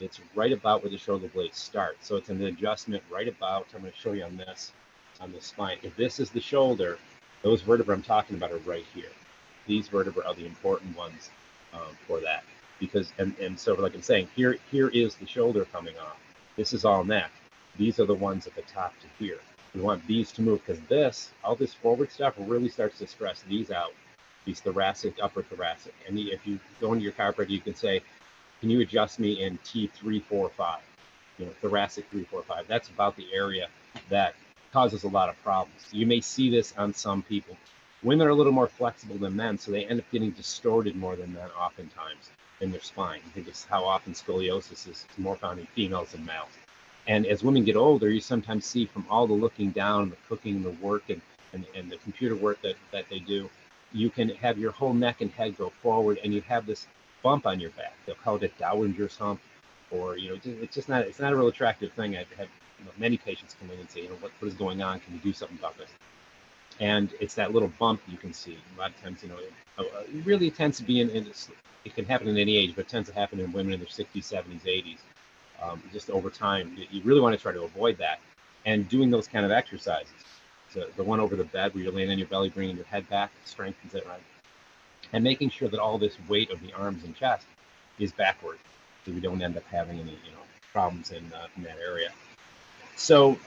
It's 0.00 0.20
right 0.34 0.52
about 0.52 0.82
where 0.82 0.90
the 0.90 0.98
shoulder 0.98 1.28
blades 1.28 1.58
start. 1.58 1.96
So 2.00 2.16
it's 2.16 2.28
an 2.28 2.42
adjustment 2.44 3.02
right 3.10 3.28
about, 3.28 3.66
I'm 3.74 3.80
going 3.80 3.92
to 3.92 3.98
show 3.98 4.12
you 4.12 4.24
on 4.24 4.36
this, 4.36 4.72
on 5.22 5.32
the 5.32 5.40
spine. 5.40 5.78
If 5.82 5.96
this 5.96 6.18
is 6.20 6.30
the 6.30 6.40
shoulder, 6.40 6.98
those 7.42 7.62
vertebrae 7.62 7.94
I'm 7.94 8.02
talking 8.02 8.36
about 8.36 8.52
are 8.52 8.58
right 8.58 8.84
here. 8.94 9.10
These 9.66 9.88
vertebrae 9.88 10.24
are 10.26 10.34
the 10.34 10.46
important 10.46 10.96
ones 10.96 11.30
um, 11.72 11.96
for 12.06 12.20
that. 12.20 12.44
Because, 12.80 13.12
and, 13.18 13.36
and 13.38 13.58
so 13.58 13.74
like 13.74 13.94
I'm 13.94 14.02
saying, 14.02 14.28
here 14.34 14.56
here 14.70 14.88
is 14.88 15.14
the 15.14 15.26
shoulder 15.26 15.64
coming 15.66 15.94
off. 15.98 16.16
This 16.56 16.72
is 16.72 16.84
all 16.84 17.04
neck. 17.04 17.30
These 17.78 18.00
are 18.00 18.06
the 18.06 18.14
ones 18.14 18.46
at 18.46 18.54
the 18.56 18.62
top 18.62 18.92
to 19.00 19.06
here. 19.24 19.38
We 19.74 19.80
want 19.80 20.06
these 20.06 20.32
to 20.32 20.42
move 20.42 20.60
because 20.66 20.82
this, 20.88 21.30
all 21.42 21.54
this 21.54 21.72
forward 21.72 22.10
stuff 22.10 22.34
really 22.36 22.68
starts 22.68 22.98
to 22.98 23.06
stress 23.06 23.42
these 23.48 23.70
out, 23.70 23.92
these 24.44 24.60
thoracic, 24.60 25.14
upper 25.22 25.42
thoracic. 25.42 25.94
And 26.06 26.18
if 26.18 26.46
you 26.46 26.58
go 26.80 26.92
into 26.92 27.04
your 27.04 27.12
chiropractor, 27.12 27.48
you 27.48 27.60
can 27.60 27.74
say, 27.74 28.02
can 28.60 28.68
you 28.68 28.80
adjust 28.80 29.18
me 29.18 29.42
in 29.42 29.58
T345? 29.58 30.78
You 31.38 31.46
know, 31.46 31.52
thoracic 31.62 32.04
345. 32.10 32.66
That's 32.68 32.90
about 32.90 33.16
the 33.16 33.26
area 33.32 33.68
that 34.10 34.34
causes 34.72 35.04
a 35.04 35.08
lot 35.08 35.28
of 35.28 35.42
problems. 35.42 35.80
You 35.92 36.06
may 36.06 36.20
see 36.20 36.50
this 36.50 36.72
on 36.76 36.94
some 36.94 37.22
people. 37.22 37.56
Women 38.02 38.26
are 38.26 38.30
a 38.30 38.34
little 38.34 38.52
more 38.52 38.66
flexible 38.66 39.16
than 39.16 39.36
men, 39.36 39.58
so 39.58 39.70
they 39.70 39.84
end 39.84 40.00
up 40.00 40.10
getting 40.10 40.30
distorted 40.30 40.96
more 40.96 41.14
than 41.14 41.32
men 41.34 41.48
oftentimes 41.58 42.30
in 42.60 42.70
their 42.72 42.80
spine. 42.80 43.20
I 43.26 43.30
think 43.30 43.48
it's 43.48 43.64
how 43.64 43.84
often 43.84 44.12
scoliosis 44.12 44.88
is 44.88 45.06
more 45.18 45.36
found 45.36 45.60
in 45.60 45.66
females 45.66 46.12
than 46.12 46.24
males. 46.24 46.48
And 47.06 47.26
as 47.26 47.42
women 47.42 47.64
get 47.64 47.76
older, 47.76 48.08
you 48.08 48.20
sometimes 48.20 48.64
see 48.64 48.86
from 48.86 49.06
all 49.10 49.26
the 49.26 49.34
looking 49.34 49.70
down, 49.70 50.10
the 50.10 50.16
cooking, 50.28 50.62
the 50.62 50.70
work, 50.70 51.10
and, 51.10 51.20
and, 51.52 51.64
and 51.76 51.90
the 51.90 51.96
computer 51.98 52.36
work 52.36 52.60
that, 52.62 52.76
that 52.92 53.04
they 53.10 53.18
do, 53.18 53.50
you 53.92 54.08
can 54.08 54.30
have 54.30 54.58
your 54.58 54.72
whole 54.72 54.94
neck 54.94 55.20
and 55.20 55.30
head 55.32 55.56
go 55.58 55.70
forward 55.82 56.18
and 56.24 56.32
you 56.32 56.40
have 56.42 56.64
this 56.64 56.86
bump 57.22 57.46
on 57.46 57.60
your 57.60 57.70
back. 57.70 57.94
They'll 58.06 58.14
call 58.14 58.36
it 58.36 58.42
a 58.44 58.48
Dowager's 58.60 59.16
hump, 59.16 59.40
or, 59.90 60.16
you 60.16 60.30
know, 60.30 60.40
it's 60.44 60.74
just 60.74 60.88
not, 60.88 61.02
it's 61.02 61.20
not 61.20 61.32
a 61.32 61.36
real 61.36 61.48
attractive 61.48 61.92
thing. 61.92 62.16
I've 62.16 62.30
had 62.32 62.48
you 62.82 62.88
know, 62.88 62.92
many 62.98 63.16
patients 63.16 63.56
come 63.60 63.70
in 63.70 63.78
and 63.78 63.88
say, 63.90 64.02
you 64.02 64.08
know, 64.08 64.16
what, 64.16 64.32
what 64.40 64.48
is 64.48 64.54
going 64.54 64.82
on? 64.82 65.00
Can 65.00 65.14
you 65.14 65.20
do 65.20 65.32
something 65.32 65.58
about 65.58 65.78
this? 65.78 65.90
And 66.80 67.12
it's 67.20 67.34
that 67.34 67.52
little 67.52 67.72
bump 67.78 68.00
you 68.08 68.16
can 68.16 68.32
see. 68.32 68.58
A 68.76 68.80
lot 68.80 68.90
of 68.90 69.00
times, 69.00 69.22
you 69.22 69.28
know, 69.28 69.36
it, 69.36 69.52
uh, 69.78 69.84
it 70.00 70.26
really 70.26 70.50
tends 70.50 70.78
to 70.78 70.84
be 70.84 71.00
in, 71.00 71.10
in 71.10 71.26
it 71.84 71.94
can 71.94 72.04
happen 72.04 72.28
in 72.28 72.36
any 72.36 72.56
age, 72.56 72.74
but 72.74 72.86
it 72.86 72.88
tends 72.88 73.08
to 73.08 73.14
happen 73.14 73.40
in 73.40 73.52
women 73.52 73.72
in 73.72 73.80
their 73.80 73.88
60s, 73.88 74.06
70s, 74.16 74.62
80s. 74.62 74.98
Um, 75.62 75.82
just 75.92 76.10
over 76.10 76.28
time, 76.28 76.76
you 76.90 77.02
really 77.02 77.20
want 77.20 77.36
to 77.36 77.40
try 77.40 77.52
to 77.52 77.62
avoid 77.62 77.98
that. 77.98 78.18
And 78.64 78.88
doing 78.88 79.10
those 79.10 79.26
kind 79.26 79.44
of 79.44 79.50
exercises, 79.50 80.12
so 80.72 80.86
the 80.96 81.02
one 81.02 81.20
over 81.20 81.36
the 81.36 81.44
bed 81.44 81.74
where 81.74 81.84
you're 81.84 81.92
laying 81.92 82.10
on 82.10 82.18
your 82.18 82.28
belly, 82.28 82.48
bringing 82.48 82.76
your 82.76 82.84
head 82.86 83.08
back, 83.08 83.30
strengthens 83.44 83.94
it, 83.94 84.06
right? 84.06 84.22
And 85.12 85.22
making 85.22 85.50
sure 85.50 85.68
that 85.68 85.80
all 85.80 85.98
this 85.98 86.16
weight 86.28 86.50
of 86.50 86.60
the 86.62 86.72
arms 86.72 87.04
and 87.04 87.14
chest 87.14 87.46
is 87.98 88.12
backward, 88.12 88.58
so 89.04 89.12
we 89.12 89.20
don't 89.20 89.42
end 89.42 89.56
up 89.56 89.64
having 89.64 89.98
any, 89.98 90.10
you 90.10 90.30
know, 90.30 90.42
problems 90.72 91.10
in, 91.10 91.24
uh, 91.32 91.46
in 91.56 91.64
that 91.64 91.78
area. 91.78 92.10
So 92.96 93.38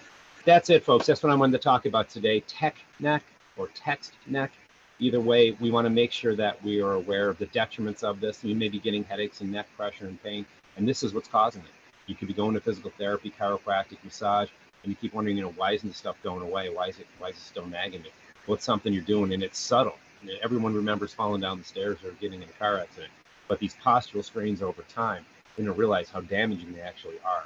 that's 0.45 0.69
it, 0.69 0.83
folks. 0.83 1.05
That's 1.05 1.23
what 1.23 1.31
I 1.31 1.35
wanted 1.35 1.53
to 1.53 1.63
talk 1.63 1.85
about 1.85 2.09
today. 2.09 2.41
Tech 2.41 2.75
neck 2.99 3.23
or 3.57 3.69
text 3.73 4.13
neck. 4.27 4.51
Either 4.99 5.19
way, 5.19 5.51
we 5.59 5.71
want 5.71 5.85
to 5.85 5.89
make 5.89 6.11
sure 6.11 6.35
that 6.35 6.63
we 6.63 6.81
are 6.81 6.93
aware 6.93 7.29
of 7.29 7.37
the 7.37 7.47
detriments 7.47 8.03
of 8.03 8.19
this. 8.21 8.43
We 8.43 8.53
may 8.53 8.69
be 8.69 8.79
getting 8.79 9.03
headaches 9.03 9.41
and 9.41 9.51
neck 9.51 9.67
pressure 9.75 10.07
and 10.07 10.21
pain, 10.23 10.45
and 10.77 10.87
this 10.87 11.03
is 11.03 11.13
what's 11.13 11.27
causing 11.27 11.61
it. 11.63 11.67
You 12.07 12.15
could 12.15 12.27
be 12.27 12.33
going 12.33 12.53
to 12.53 12.61
physical 12.61 12.91
therapy, 12.97 13.33
chiropractic, 13.37 13.97
massage, 14.03 14.49
and 14.83 14.91
you 14.91 14.95
keep 14.95 15.13
wondering, 15.13 15.35
you 15.35 15.43
know, 15.43 15.53
why 15.57 15.71
isn't 15.71 15.89
this 15.89 15.97
stuff 15.97 16.15
going 16.23 16.41
away? 16.41 16.69
Why 16.69 16.87
is 16.87 16.99
it 16.99 17.07
why 17.17 17.29
is 17.29 17.35
it 17.35 17.41
still 17.41 17.65
nagging 17.65 18.03
me? 18.03 18.11
What's 18.45 18.63
something 18.63 18.93
you're 18.93 19.03
doing? 19.03 19.33
And 19.33 19.43
it's 19.43 19.57
subtle. 19.57 19.95
Everyone 20.43 20.73
remembers 20.73 21.13
falling 21.13 21.41
down 21.41 21.57
the 21.57 21.65
stairs 21.65 21.97
or 22.03 22.11
getting 22.21 22.41
in 22.41 22.49
a 22.49 22.53
car 22.53 22.79
accident, 22.79 23.11
but 23.47 23.59
these 23.59 23.75
postural 23.83 24.23
strains 24.23 24.61
over 24.61 24.83
time, 24.83 25.25
you 25.57 25.65
don't 25.65 25.77
realize 25.77 26.09
how 26.09 26.21
damaging 26.21 26.73
they 26.73 26.81
actually 26.81 27.19
are. 27.25 27.43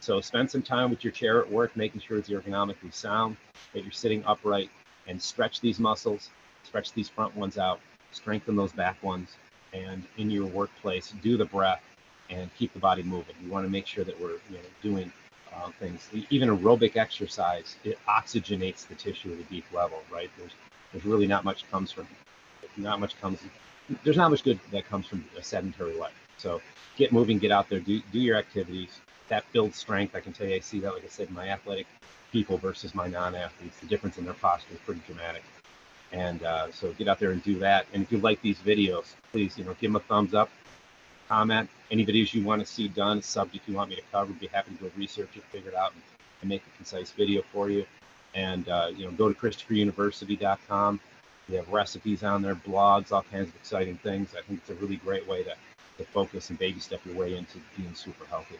So 0.00 0.20
spend 0.20 0.50
some 0.50 0.62
time 0.62 0.90
with 0.90 1.02
your 1.02 1.12
chair 1.12 1.40
at 1.40 1.50
work, 1.50 1.76
making 1.76 2.00
sure 2.00 2.18
it's 2.18 2.28
ergonomically 2.28 2.92
sound, 2.92 3.36
that 3.72 3.82
you're 3.82 3.92
sitting 3.92 4.24
upright, 4.24 4.70
and 5.06 5.20
stretch 5.20 5.60
these 5.60 5.78
muscles, 5.78 6.30
stretch 6.62 6.92
these 6.92 7.08
front 7.08 7.34
ones 7.36 7.58
out, 7.58 7.80
strengthen 8.12 8.56
those 8.56 8.72
back 8.72 9.02
ones, 9.02 9.36
and 9.72 10.04
in 10.16 10.30
your 10.30 10.46
workplace, 10.46 11.12
do 11.22 11.36
the 11.36 11.44
breath 11.44 11.82
and 12.30 12.50
keep 12.56 12.72
the 12.72 12.78
body 12.78 13.02
moving. 13.02 13.34
We 13.42 13.50
want 13.50 13.66
to 13.66 13.70
make 13.70 13.86
sure 13.86 14.04
that 14.04 14.20
we're 14.20 14.32
you 14.50 14.56
know, 14.56 14.60
doing 14.82 15.12
uh, 15.54 15.70
things. 15.78 16.08
Even 16.30 16.48
aerobic 16.48 16.96
exercise, 16.96 17.76
it 17.84 17.98
oxygenates 18.08 18.86
the 18.86 18.94
tissue 18.94 19.32
at 19.32 19.38
a 19.38 19.44
deep 19.44 19.64
level, 19.72 20.02
right? 20.10 20.30
There's 20.38 20.52
there's 20.92 21.04
really 21.04 21.26
not 21.26 21.44
much 21.44 21.68
comes 21.70 21.92
from, 21.92 22.06
not 22.76 23.00
much 23.00 23.20
comes. 23.20 23.40
There's 24.02 24.16
not 24.16 24.30
much 24.30 24.44
good 24.44 24.58
that 24.72 24.88
comes 24.88 25.06
from 25.06 25.24
a 25.36 25.42
sedentary 25.42 25.94
life. 25.94 26.14
So 26.36 26.60
get 26.96 27.12
moving, 27.12 27.38
get 27.38 27.52
out 27.52 27.68
there, 27.68 27.80
do 27.80 28.00
do 28.12 28.18
your 28.18 28.36
activities, 28.36 29.00
that 29.28 29.44
builds 29.52 29.76
strength. 29.76 30.14
I 30.14 30.20
can 30.20 30.32
tell 30.32 30.46
you, 30.46 30.54
I 30.54 30.60
see 30.60 30.80
that, 30.80 30.94
like 30.94 31.04
I 31.04 31.08
said, 31.08 31.30
my 31.30 31.48
athletic 31.48 31.86
people 32.32 32.58
versus 32.58 32.94
my 32.94 33.06
non-athletes. 33.06 33.78
The 33.80 33.86
difference 33.86 34.18
in 34.18 34.24
their 34.24 34.34
posture 34.34 34.74
is 34.74 34.80
pretty 34.80 35.02
dramatic. 35.06 35.42
And 36.12 36.42
uh, 36.42 36.70
so 36.70 36.92
get 36.92 37.08
out 37.08 37.18
there 37.18 37.32
and 37.32 37.42
do 37.42 37.58
that. 37.58 37.86
And 37.92 38.02
if 38.02 38.12
you 38.12 38.18
like 38.18 38.40
these 38.42 38.58
videos, 38.58 39.14
please, 39.32 39.58
you 39.58 39.64
know, 39.64 39.74
give 39.80 39.92
them 39.92 39.96
a 39.96 40.00
thumbs 40.00 40.34
up, 40.34 40.50
comment. 41.28 41.68
Any 41.90 42.06
videos 42.06 42.32
you 42.34 42.44
want 42.44 42.60
to 42.60 42.66
see 42.66 42.88
done, 42.88 43.22
subject 43.22 43.68
you 43.68 43.74
want 43.74 43.90
me 43.90 43.96
to 43.96 44.02
cover, 44.12 44.32
be 44.32 44.46
happy 44.48 44.74
to 44.76 44.84
go 44.84 44.90
research 44.96 45.30
it, 45.36 45.44
figure 45.44 45.70
it 45.70 45.76
out, 45.76 45.92
and, 45.92 46.02
and 46.40 46.48
make 46.48 46.62
a 46.62 46.76
concise 46.76 47.10
video 47.10 47.42
for 47.52 47.70
you. 47.70 47.84
And 48.34 48.68
uh, 48.68 48.90
you 48.94 49.04
know, 49.04 49.10
go 49.12 49.32
to 49.32 49.34
ChristopherUniversity.com. 49.34 51.00
We 51.48 51.54
have 51.54 51.68
recipes 51.68 52.24
on 52.24 52.42
there, 52.42 52.56
blogs, 52.56 53.12
all 53.12 53.22
kinds 53.22 53.48
of 53.48 53.56
exciting 53.56 53.98
things. 53.98 54.34
I 54.36 54.42
think 54.42 54.60
it's 54.60 54.70
a 54.70 54.74
really 54.74 54.96
great 54.96 55.26
way 55.28 55.44
to, 55.44 55.54
to 55.98 56.04
focus 56.04 56.50
and 56.50 56.58
baby 56.58 56.80
step 56.80 57.00
your 57.04 57.14
way 57.14 57.36
into 57.36 57.58
being 57.76 57.94
super 57.94 58.24
healthy. 58.26 58.56